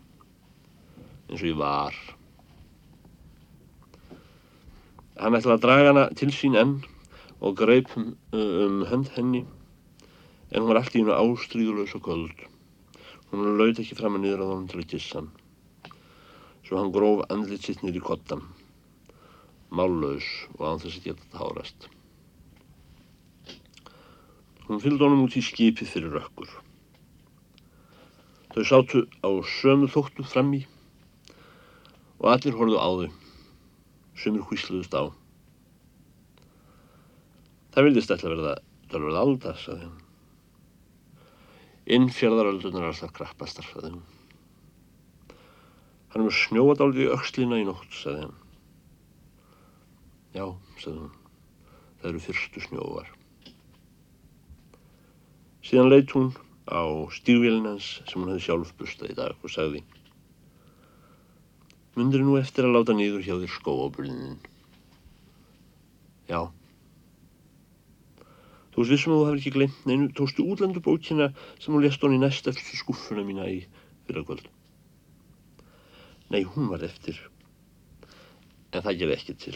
eins 1.30 1.40
og 1.40 1.48
ég 1.48 1.60
var. 1.60 1.96
Hann 5.16 5.38
ætlaði 5.38 5.56
að 5.56 5.64
draga 5.64 5.92
hana 5.92 6.08
til 6.18 6.32
sín 6.34 6.58
enn 6.60 6.78
og 7.40 7.56
greip 7.56 7.88
um, 7.96 8.12
um 8.36 8.82
hönd 8.88 9.08
henni 9.16 9.46
En 10.50 10.62
hún 10.62 10.70
var 10.70 10.78
allt 10.80 10.94
í 10.94 11.02
hennu 11.02 11.14
ástríðulegs 11.14 11.96
og 11.98 12.04
köld. 12.06 12.42
Hún 13.32 13.56
laut 13.58 13.80
ekki 13.82 13.96
fram 13.98 14.18
að 14.18 14.22
niður 14.24 14.44
að 14.44 14.52
honum 14.52 14.68
til 14.70 14.82
að 14.82 14.92
gissa 14.92 15.18
hann. 15.18 15.32
Svo 16.66 16.78
hann 16.78 16.92
gróf 16.94 17.24
andlit 17.32 17.66
sitt 17.66 17.82
niður 17.82 18.00
í 18.00 18.04
kottan. 18.06 18.44
Mállaus 19.74 20.28
og 20.56 20.62
án 20.68 20.82
þess 20.82 21.00
að 21.00 21.08
geta 21.08 21.24
þetta 21.24 21.42
hárast. 21.42 21.88
Hún 24.68 24.82
fylgd 24.82 25.02
honum 25.02 25.26
út 25.26 25.36
í 25.38 25.42
skipið 25.46 25.90
fyrir 25.90 26.16
rökkur. 26.20 26.54
Þau 28.54 28.64
sátu 28.70 29.04
á 29.26 29.30
sömu 29.58 29.90
þóttu 29.90 30.24
fram 30.26 30.54
í 30.56 30.62
og 32.16 32.30
allir 32.32 32.56
horfðu 32.56 32.80
á 32.80 32.88
þau. 32.88 33.10
Sumir 34.16 34.46
hvísluðust 34.48 34.96
á. 34.96 35.12
Það 37.76 37.90
vildist 37.90 38.14
alltaf 38.14 38.32
verða 38.32 38.56
tölverð 38.88 39.20
alda, 39.20 39.52
saði 39.60 39.84
hann. 39.84 40.05
Innfjörðaröldunar 41.86 42.82
er 42.82 42.90
alltaf 42.90 43.12
krappastar, 43.14 43.66
saði 43.70 43.92
hún. 43.94 44.02
Hann 46.10 46.22
er 46.22 46.26
með 46.26 46.38
snjóadáldi 46.40 47.04
í 47.04 47.10
aukslina 47.14 47.60
í 47.62 47.66
nótt, 47.68 47.92
saði 47.94 48.24
hann. 48.24 48.34
Já, 50.34 50.46
saði 50.82 50.96
hún. 51.04 51.12
Það 52.00 52.10
eru 52.10 52.24
fyrstu 52.26 52.64
snjóvar. 52.64 53.12
Síðan 55.66 55.92
leitt 55.92 56.14
hún 56.14 56.32
á 56.66 56.82
stígvélina 57.14 57.76
hans 57.76 57.92
sem 58.06 58.18
hún 58.18 58.32
hefði 58.34 58.44
sjálf 58.48 58.74
bustað 58.78 59.14
í 59.14 59.18
dag 59.18 59.46
og 59.46 59.50
sagði 59.50 59.84
Mundur 61.96 62.20
nú 62.26 62.34
eftir 62.36 62.66
að 62.68 62.74
láta 62.76 62.92
nýður 62.92 63.22
hjá 63.24 63.34
þér 63.40 63.52
skóaburðinin? 63.54 64.40
Já. 66.28 66.40
Þú 68.76 68.84
veist 68.84 68.92
vissum 68.92 69.12
að 69.14 69.20
þú 69.20 69.26
hefði 69.26 69.38
ekki 69.40 69.50
glemt 69.54 69.84
neinu, 69.88 70.06
tóstu 70.12 70.44
útlandubókina 70.52 71.30
sem 71.56 71.72
hún 71.72 71.80
lést 71.80 72.02
hon 72.04 72.12
í 72.12 72.18
næst 72.20 72.48
eftir 72.50 72.76
skuffuna 72.76 73.22
mína 73.24 73.46
í 73.48 73.62
fyrragvöld. 74.04 74.50
Nei, 76.28 76.42
hún 76.44 76.66
var 76.68 76.84
eftir. 76.84 77.16
En 78.76 78.84
það 78.84 78.98
gerði 79.00 79.14
ekki 79.16 79.36
til. 79.46 79.54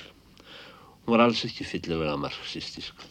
Hún 1.02 1.12
var 1.12 1.24
alls 1.26 1.42
ekki 1.44 1.66
fyllilega 1.68 2.14
marxistísk. 2.22 3.04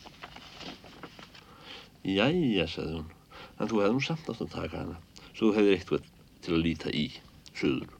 Jæja, 2.01 2.65
sagði 2.73 2.95
hún, 2.95 3.13
en 3.59 3.69
þú 3.69 3.83
hefði 3.83 3.99
nú 3.99 4.03
samt 4.07 4.33
átt 4.33 4.43
að 4.47 4.51
taka 4.55 4.81
hana, 4.81 4.97
svo 5.35 5.51
þú 5.51 5.53
hefði 5.59 5.77
eitthvað 5.77 6.09
til 6.41 6.57
að 6.57 6.65
líta 6.65 6.95
í, 6.95 7.05
söður. 7.53 7.93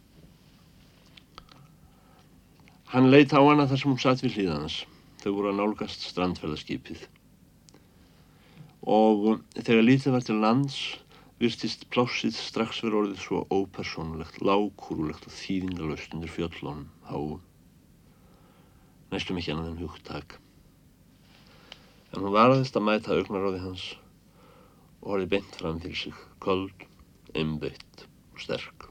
Hann 2.90 3.14
leitt 3.14 3.38
á 3.38 3.42
hana 3.46 3.70
þar 3.70 3.86
sem 3.86 3.94
hún 3.94 4.02
satt 4.02 4.26
við 4.26 4.40
hlýðanans. 4.40 4.82
Þau 5.22 5.32
voru 5.36 5.54
að 5.54 5.62
nálgast 5.62 6.10
strandferðarskipið 6.10 7.06
og 8.82 9.42
þegar 9.58 9.86
lítið 9.86 10.16
var 10.16 10.26
til 10.26 10.40
lands 10.40 10.80
virtist 11.40 11.86
plásið 11.94 12.36
strax 12.36 12.82
verið 12.84 13.00
orðið 13.00 13.22
svo 13.24 13.46
ópersónulegt, 13.48 14.42
lágkúrulegt 14.44 15.28
og 15.28 15.36
þýðingalöst 15.36 16.16
undir 16.16 16.32
fjöllunum 16.34 16.90
háu. 17.08 17.40
Næstum 19.12 19.40
ekki 19.40 19.54
annað 19.54 19.72
en 19.72 19.82
hugtak. 19.84 20.36
En 22.12 22.24
hún 22.26 22.36
varðist 22.36 22.76
að 22.76 22.88
mæta 22.90 23.16
augnaráði 23.16 23.64
hans 23.64 23.86
og 25.00 25.14
horfið 25.14 25.32
beint 25.34 25.60
fram 25.62 25.80
fyrir 25.80 26.00
sig, 26.00 26.22
köld, 26.44 26.88
einbeitt 27.36 28.06
og 28.34 28.44
sterk. 28.44 28.90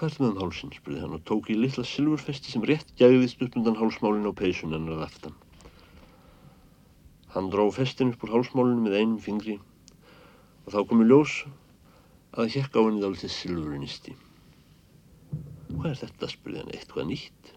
Hvert 0.00 0.16
með 0.20 0.30
um 0.30 0.40
hálsinn, 0.40 0.72
spurði 0.72 1.04
hann 1.04 1.18
og 1.18 1.24
tók 1.28 1.50
í 1.52 1.58
litla 1.58 1.84
silfurfesti 1.84 2.52
sem 2.54 2.64
rétt 2.64 2.94
gæðist 2.96 3.42
upp 3.44 3.60
undan 3.60 3.76
hálsmálinu 3.76 4.32
á 4.32 4.40
peysun 4.40 4.72
ennur 4.72 4.96
að 4.96 5.10
aftan. 5.10 5.39
Hann 7.34 7.50
dró 7.50 7.68
festin 7.70 8.10
upp 8.10 8.24
úr 8.26 8.32
hálsmálunum 8.34 8.86
með 8.88 8.96
einum 8.98 9.20
fingri 9.22 9.56
og 10.64 10.72
þá 10.74 10.80
komi 10.90 11.06
ljós 11.06 11.36
að 12.38 12.52
hjekk 12.56 12.78
á 12.78 12.80
henni 12.82 13.02
dálítið 13.02 13.32
silfurinisti. 13.34 14.14
Hvað 15.70 15.90
er 15.92 16.00
þetta, 16.00 16.30
spurði 16.30 16.62
hann, 16.62 16.72
eitthvað 16.74 17.08
nýtt? 17.10 17.52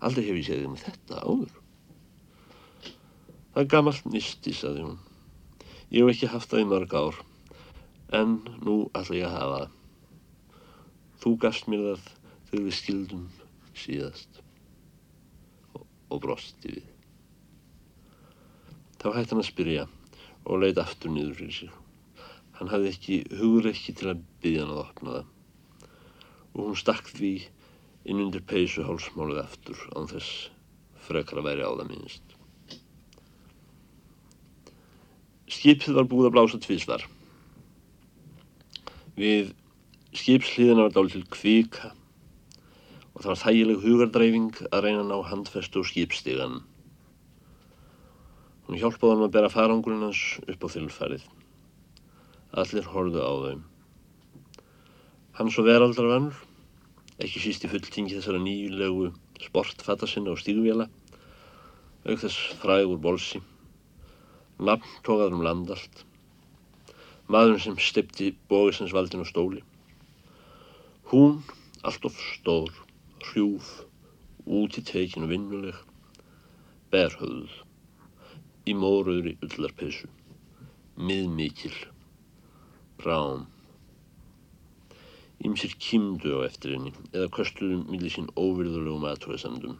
Aldrei 0.00 0.24
hef 0.28 0.38
ég 0.38 0.48
þig 0.50 0.70
með 0.70 0.84
þetta 0.86 1.24
áður. 1.26 1.56
Það 3.50 3.62
er 3.62 3.70
gamalt 3.74 4.06
nisti, 4.10 4.54
saði 4.54 4.86
hún. 4.86 4.98
Ég 5.90 6.06
hef 6.06 6.12
ekki 6.14 6.30
haft 6.30 6.52
það 6.52 6.62
í 6.62 6.68
mörg 6.70 6.94
ár, 6.94 7.20
en 8.14 8.38
nú 8.62 8.76
ætla 8.94 9.18
ég 9.18 9.26
að 9.26 9.36
hafa 9.36 9.58
það. 9.58 9.76
Þú 11.20 11.34
gafst 11.42 11.68
mér 11.70 11.84
það 11.88 12.06
þegar 12.50 12.64
við 12.68 12.78
skildum 12.78 13.26
síðast 13.76 14.40
og, 15.74 15.84
og 16.10 16.22
brosti 16.22 16.78
við. 16.78 16.89
Þá 19.00 19.06
hætti 19.16 19.32
hann 19.32 19.42
að 19.42 19.48
spyrja 19.48 19.84
og 20.44 20.60
leitt 20.60 20.80
aftur 20.80 21.12
niður 21.14 21.38
fyrir 21.38 21.56
sig. 21.56 21.70
Hann 22.58 22.68
hafði 22.68 22.90
ekki 22.92 23.20
hugreikki 23.40 23.94
til 23.96 24.10
að 24.12 24.24
byggja 24.44 24.64
hann 24.66 24.74
að 24.74 24.82
opna 24.84 25.14
það 25.14 25.36
og 26.50 26.66
hún 26.66 26.78
stakk 26.80 27.06
því 27.14 27.30
inn 28.10 28.20
undir 28.24 28.42
peysu 28.44 28.84
hálsmálið 28.84 29.40
aftur 29.44 29.80
án 29.94 30.08
þess 30.10 30.50
frekar 31.06 31.40
að 31.40 31.48
væri 31.48 31.64
á 31.64 31.72
það 31.72 31.90
minnst. 31.92 32.34
Skipið 35.50 35.96
var 35.96 36.08
búið 36.10 36.28
að 36.28 36.34
blása 36.36 36.60
tvísvar. 36.62 37.06
Við 39.18 39.54
skipsliðina 40.16 40.86
var 40.86 40.94
dál 40.94 41.10
til 41.12 41.24
kvika 41.30 41.92
og 43.14 43.22
það 43.22 43.30
var 43.32 43.40
þægileg 43.44 43.86
hugardræfing 43.86 44.60
að 44.70 44.84
reyna 44.86 45.02
að 45.02 45.10
ná 45.10 45.16
handfestu 45.30 45.82
og 45.82 45.88
skipstígan. 45.90 46.60
Hún 48.70 48.78
hjálpaði 48.78 49.16
hann 49.16 49.24
að 49.26 49.32
bera 49.34 49.48
farangurinn 49.50 50.04
hans 50.06 50.18
upp 50.46 50.62
á 50.62 50.68
þylfarið. 50.70 51.22
Allir 52.62 52.84
horfðu 52.86 53.22
á 53.26 53.32
þau. 53.42 53.62
Hann 55.38 55.48
svo 55.50 55.64
veraldar 55.66 56.06
vannur, 56.06 56.36
ekki 57.18 57.40
síst 57.42 57.64
í 57.66 57.70
fulltingi 57.72 58.14
þessara 58.14 58.38
nýjulegu 58.44 59.08
sportfata 59.42 60.06
sinna 60.06 60.30
og 60.30 60.38
stíguvjala, 60.38 60.86
auk 62.06 62.22
þess 62.22 62.52
frægur 62.60 63.00
bolsi, 63.02 63.40
nafn 64.62 64.92
tókað 65.02 65.34
um 65.34 65.42
landallt, 65.48 66.04
maðurinn 67.26 67.64
sem 67.64 67.80
stipti 67.88 68.28
bóðisins 68.52 68.94
valdin 68.94 69.24
og 69.24 69.30
stóli. 69.32 69.64
Hún, 71.10 71.40
allt 71.82 72.06
of 72.06 72.22
stór, 72.36 72.70
hrjúf, 73.32 73.74
út 74.46 74.78
í 74.78 74.86
tekinu 74.92 75.26
vinnuleg, 75.34 75.82
berhauð 76.94 77.58
í 78.70 78.74
mórauðri 78.76 79.36
ullarpessu, 79.44 80.08
miðmikil, 81.00 81.74
brám. 83.00 83.46
Ímsir 85.40 85.74
kýmdu 85.80 86.36
á 86.36 86.46
eftir 86.46 86.76
henni 86.76 86.92
eða 87.10 87.30
köstuðum 87.34 87.86
millir 87.90 88.12
sín 88.12 88.28
óvirðulegum 88.36 89.06
aðtóðasandum. 89.08 89.78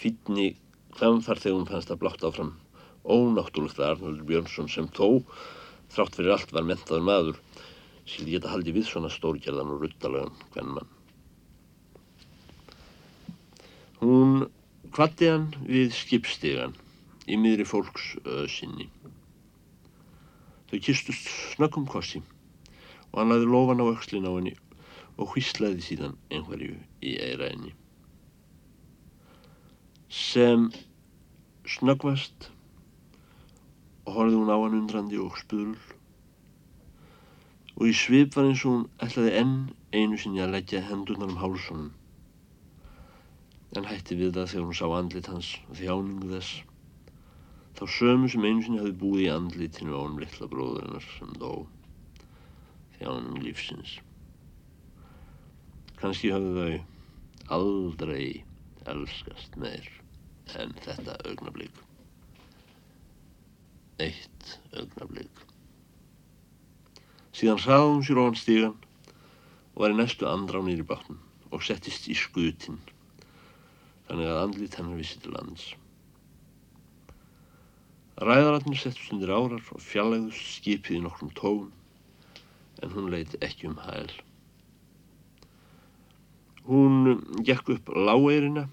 Fýtni 0.00 0.54
hlamfar 0.96 1.42
þegar 1.42 1.58
hún 1.58 1.68
fannst 1.68 1.92
að 1.92 2.00
blátt 2.02 2.24
áfram 2.26 2.54
ónáttúrlegt 3.04 3.78
að 3.80 3.94
Arnaldur 3.94 4.26
Björnsson 4.28 4.70
sem 4.72 4.88
þó, 4.96 5.20
þrátt 5.92 6.16
fyrir 6.16 6.34
allt 6.34 6.54
var 6.56 6.66
mentaður 6.66 7.06
maður, 7.06 7.40
skildi 8.08 8.34
geta 8.34 8.52
haldi 8.52 8.74
við 8.74 8.88
svona 8.88 9.12
stórgerðan 9.12 9.74
og 9.76 9.84
ruttalagan 9.84 10.34
hvern 10.54 10.74
mann. 10.78 10.94
Hún 14.00 14.46
kvatti 14.96 15.28
hann 15.28 15.50
við 15.68 15.92
skipstegan 15.94 16.72
í 17.28 17.36
miðri 17.40 17.66
fólks 17.68 18.12
öðsynni. 18.24 18.88
Þau 20.70 20.78
kistust 20.86 21.28
snöggum 21.54 21.88
kossi 21.90 22.22
og 23.10 23.18
hann 23.18 23.32
laði 23.32 23.48
lofan 23.50 23.82
á 23.82 23.90
aukslin 23.90 24.28
á 24.28 24.32
henni 24.32 24.54
og 25.18 25.34
hvíslaði 25.34 25.82
síðan 25.84 26.16
einhverju 26.30 26.76
í 27.02 27.16
eira 27.20 27.50
henni. 27.50 27.74
Sem 30.08 30.70
snöggvast 31.68 32.50
og 34.06 34.14
horfið 34.16 34.38
hún 34.38 34.54
á 34.54 34.58
hann 34.58 34.78
undrandi 34.80 35.20
og 35.22 35.36
spurl 35.38 35.74
og 37.76 37.86
í 37.88 37.94
svip 37.96 38.34
var 38.36 38.48
eins 38.48 38.64
og 38.64 38.74
hún 38.74 38.88
ætlaði 39.04 39.36
enn 39.42 39.56
einu 39.96 40.18
sinni 40.20 40.42
að 40.44 40.54
leggja 40.56 40.82
hendurnar 40.88 41.30
um 41.32 41.40
hálsunum 41.42 41.90
en 43.76 43.86
hætti 43.86 44.18
við 44.18 44.34
það 44.38 44.50
þegar 44.52 44.66
hún 44.66 44.78
sá 44.80 44.86
andlit 44.96 45.30
hans 45.30 45.52
og 45.68 45.78
þjáningu 45.78 46.30
þess 46.32 46.69
þá 47.78 47.84
sömu 47.96 48.30
sem 48.30 48.44
einu 48.44 48.64
sinni 48.64 48.80
hafi 48.82 48.94
búið 49.02 49.24
í 49.24 49.30
andlitinu 49.32 49.96
á 49.96 50.00
hann 50.02 50.18
litla 50.20 50.48
bróðurinnar 50.50 51.06
sem 51.16 51.32
dó 51.40 51.52
þjánum 52.98 53.40
lífsins. 53.44 53.98
Kanski 56.00 56.32
hafðu 56.32 56.56
þau 56.56 56.80
aldrei 57.56 58.44
elskast 58.90 59.56
meir 59.60 59.86
en 60.58 60.74
þetta 60.84 61.16
augnablík. 61.28 61.74
Eitt 64.00 64.54
augnablík. 64.72 65.42
Síðan 67.36 67.60
hraði 67.64 67.90
hún 67.90 68.06
sér 68.06 68.22
ofan 68.22 68.40
stígan 68.40 68.78
og 69.74 69.84
var 69.84 69.94
í 69.94 70.00
næstu 70.00 70.28
andrá 70.28 70.60
nýri 70.64 70.86
bátn 70.86 71.20
og 71.50 71.62
settist 71.64 72.08
í 72.10 72.16
skutin 72.18 72.80
þannig 74.08 74.26
að 74.28 74.40
andlit 74.42 74.76
hennar 74.76 74.98
vissi 74.98 75.20
til 75.22 75.36
lands. 75.36 75.70
Ræðaratnir 78.20 78.76
settust 78.76 79.14
undir 79.14 79.30
árar 79.32 79.62
og 79.72 79.80
fjallegðust 79.80 80.58
skipið 80.58 80.98
í 80.98 81.04
nokkrum 81.06 81.30
tóum 81.38 81.70
en 82.84 82.92
hún 82.92 83.08
leiti 83.12 83.40
ekki 83.46 83.70
um 83.70 83.78
hæl. 83.80 84.10
Hún 86.68 87.22
gekk 87.48 87.72
upp 87.76 87.88
lágeirina 87.96 88.66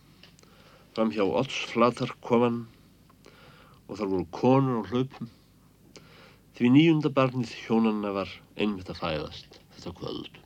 fram 0.98 1.14
hjá 1.16 1.24
Oddsflatarkofan 1.24 2.66
og 3.88 3.96
þar 3.96 4.12
voru 4.12 4.28
konur 4.36 4.84
á 4.84 4.90
hlaupum 4.92 5.32
því 6.58 6.74
nýjunda 6.76 7.16
barnið 7.16 7.56
hjónanna 7.64 8.12
var 8.20 8.32
einmitt 8.60 8.92
að 8.92 9.00
fæðast 9.06 9.62
þetta 9.78 9.96
kvöld. 10.02 10.40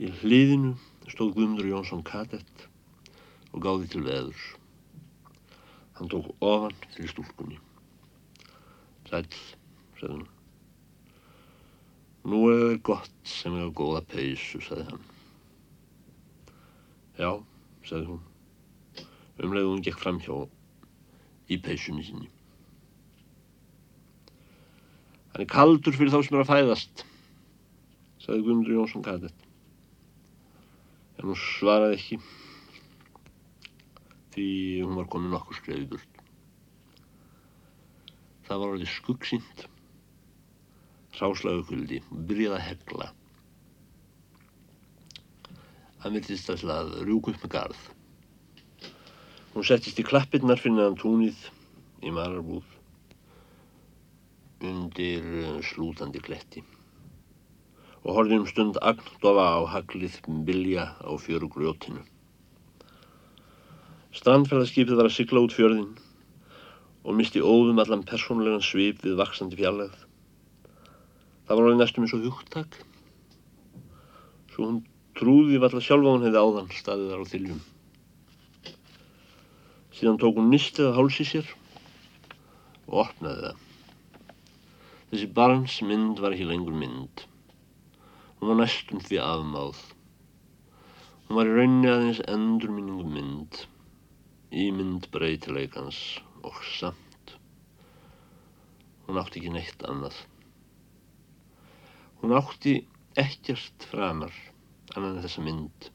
Í 0.00 0.10
hliðinu 0.22 0.74
stóð 1.06 1.36
Guðmundur 1.36 1.70
Jónsson 1.70 2.02
Kadett 2.02 2.66
og 3.52 3.62
gáði 3.62 3.92
til 3.92 4.02
veðurs. 4.06 4.46
Hann 6.00 6.08
tók 6.08 6.30
ofan 6.40 6.72
fyrir 6.94 7.10
stúlkunni. 7.12 7.58
Sæl, 9.04 9.26
sagði 10.00 10.14
hann. 10.14 10.28
Nú 12.24 12.40
er 12.48 12.62
það 12.62 12.78
gott 12.88 13.28
sem 13.28 13.58
er 13.58 13.68
á 13.68 13.76
góða 13.76 14.00
peysu, 14.08 14.62
sagði 14.64 14.86
hann. 14.88 15.04
Já, 17.20 17.30
sagði 17.84 18.14
hún. 18.14 18.24
Umlega 19.44 19.68
hún 19.68 19.84
gekk 19.84 20.00
fram 20.00 20.24
hjá 20.24 20.40
í 21.52 21.60
peysunni 21.68 22.08
sinni. 22.08 22.32
Hann 25.34 25.44
er 25.44 25.52
kaldur 25.52 26.00
fyrir 26.00 26.16
þá 26.16 26.22
sem 26.24 26.40
er 26.40 26.46
að 26.46 26.52
fæðast, 26.54 27.04
sagði 28.24 28.46
Guðmundur 28.48 28.78
Jónsson 28.78 29.04
Kadett. 29.04 29.48
En 31.20 31.28
hún 31.28 31.44
svaraði 31.44 32.00
ekki 32.00 32.24
því 34.34 34.48
hún 34.84 34.96
var 34.98 35.08
komin 35.12 35.32
nokkur 35.34 35.58
skrefi 35.58 35.86
burt. 35.90 36.20
Það 38.48 38.62
var 38.62 38.74
alveg 38.74 38.90
skuggsýnt, 38.90 39.64
ráslauguldi 41.20 42.00
og 42.08 42.26
byrjaði 42.30 42.58
að 42.58 42.66
hegla. 42.66 43.08
Hann 46.00 46.16
virtist 46.16 46.50
að 46.50 46.94
rjúk 47.04 47.30
upp 47.32 47.42
með 47.44 47.54
garð. 47.54 47.86
Hún 49.54 49.66
settist 49.66 49.98
í 50.00 50.06
klappirnar 50.06 50.60
finnaðan 50.62 50.98
túnið 51.00 51.48
í 52.06 52.12
mararbúð 52.14 52.76
undir 54.60 55.24
eh, 55.40 55.58
slútandi 55.64 56.20
kletti 56.20 56.62
og 58.00 58.16
horfði 58.16 58.38
um 58.40 58.46
stund 58.48 58.78
agndofa 58.84 59.46
á 59.56 59.60
haglið 59.74 60.16
bilja 60.46 60.86
á 61.04 61.12
fjörugrjótinu. 61.20 62.00
Strandferðarskipið 64.10 64.98
var 64.98 65.06
að 65.06 65.14
sigla 65.14 65.40
út 65.44 65.52
fjörðin 65.54 65.90
og 67.06 67.14
misti 67.14 67.38
óðum 67.38 67.78
allan 67.78 68.00
persónulegan 68.02 68.64
svip 68.66 69.04
við 69.04 69.14
vaksandi 69.20 69.58
fjarlægð. 69.60 70.00
Það 71.46 71.54
var 71.60 71.66
alveg 71.68 71.78
næstum 71.78 72.06
eins 72.06 72.14
og 72.16 72.24
hugtak. 72.26 72.80
Svo 74.50 74.66
hún 74.66 74.82
trúði 75.18 75.62
valla 75.62 75.84
sjálfa 75.86 76.16
hún 76.16 76.26
hefði 76.26 76.42
áðan 76.42 76.74
staðið 76.74 77.14
þar 77.14 77.22
á 77.22 77.30
þiljum. 77.36 77.62
Síðan 79.94 80.20
tók 80.24 80.42
hún 80.42 80.52
nistið 80.56 80.90
að 80.90 80.98
hálsi 80.98 81.30
sér 81.30 81.56
og 82.90 83.00
opnaði 83.06 83.46
það. 83.46 83.64
Þessi 85.10 85.32
barns 85.38 85.80
mynd 85.86 86.18
var 86.18 86.34
ekki 86.34 86.50
lengur 86.50 86.74
mynd. 86.82 87.28
Hún 88.40 88.56
var 88.56 88.64
næstum 88.64 89.06
því 89.06 89.22
afmáð. 89.22 89.84
Hún 91.28 91.38
var 91.38 91.46
í 91.46 91.60
rauninni 91.60 91.94
aðeins 91.94 92.26
endurminningu 92.26 93.06
mynd 93.06 93.66
ímynd 94.50 95.06
breytileikans 95.14 96.00
og 96.42 96.56
samt. 96.78 97.34
Hún 99.06 99.20
átti 99.20 99.40
ekki 99.40 99.52
neitt 99.54 99.84
annað. 99.86 100.16
Hún 102.20 102.34
átti 102.36 102.74
ekkert 103.18 103.86
framar 103.90 104.34
annan 104.96 105.20
þessa 105.22 105.42
mynd 105.46 105.90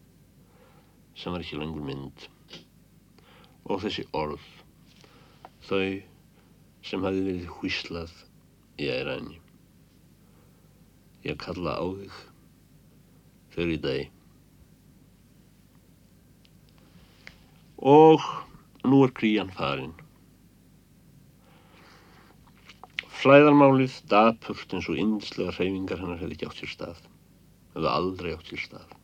sem 1.16 1.32
var 1.32 1.44
ekki 1.44 1.60
lengur 1.60 1.84
mynd 1.84 2.28
og 3.66 3.82
þessi 3.84 4.06
orð 4.16 4.44
þau 5.68 5.86
sem 6.86 7.06
hafi 7.08 7.24
verið 7.28 7.48
hvíslað 7.58 8.14
í 8.82 8.90
æræni 8.92 9.40
ég 11.26 11.40
kalla 11.42 11.78
á 11.80 11.86
þig 11.88 12.20
fyrir 13.56 13.78
í 13.78 13.82
dag 13.88 14.15
og 17.86 18.24
nú 18.90 19.04
er 19.06 19.12
krían 19.14 19.52
farin. 19.54 19.94
Flæðarmálið 23.22 24.00
dapurt 24.10 24.74
eins 24.74 24.88
og 24.90 24.98
indislega 25.02 25.54
hreyfingar 25.54 26.02
hennar 26.02 26.18
hefði 26.22 26.36
ekki 26.38 26.48
átt 26.50 26.62
sér 26.62 26.72
stað, 26.72 27.04
hefði 27.76 27.92
aldrei 27.92 28.32
átt 28.34 28.50
sér 28.50 28.64
stað. 28.64 28.96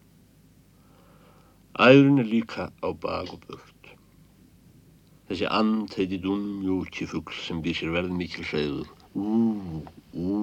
Æðurinn 1.82 2.24
er 2.24 2.30
líka 2.30 2.68
á 2.82 2.90
bak 3.04 3.30
og 3.36 3.46
burt. 3.46 3.92
Þessi 5.30 5.48
and 5.48 5.94
heiti 5.96 6.18
Dunmjúki 6.24 7.06
fuggl 7.08 7.38
sem 7.46 7.62
býr 7.64 7.78
sér 7.78 7.94
verð 7.94 8.16
mikil 8.18 8.48
hreyður. 8.50 8.90
Ú, 9.14 9.84
ú, 10.18 10.40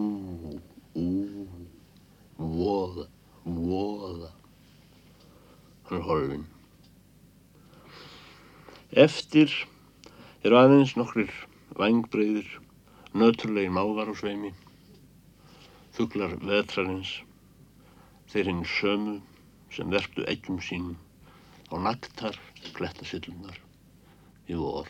ú, 0.95 1.09
voða, 2.39 3.09
voða. 3.45 4.31
Hann 5.91 5.99
er 5.99 6.07
horfinn. 6.07 6.47
Eftir 8.97 9.53
eru 10.41 10.57
aðeins 10.57 10.95
nokkrir 10.97 11.29
vangbreiðir, 11.77 12.47
nöturlegin 13.13 13.75
mávar 13.77 14.09
á 14.09 14.15
sveimi, 14.17 14.55
þuglar 15.93 16.39
vetrarins, 16.41 17.11
þeir 18.33 18.49
hinn 18.49 18.65
sömu 18.65 19.19
sem 19.77 19.93
verktu 19.93 20.25
eggjum 20.25 20.63
sín 20.65 20.95
á 21.69 21.77
naktar 21.77 22.41
klettasillunar 22.73 23.61
í 24.49 24.57
vor. 24.57 24.89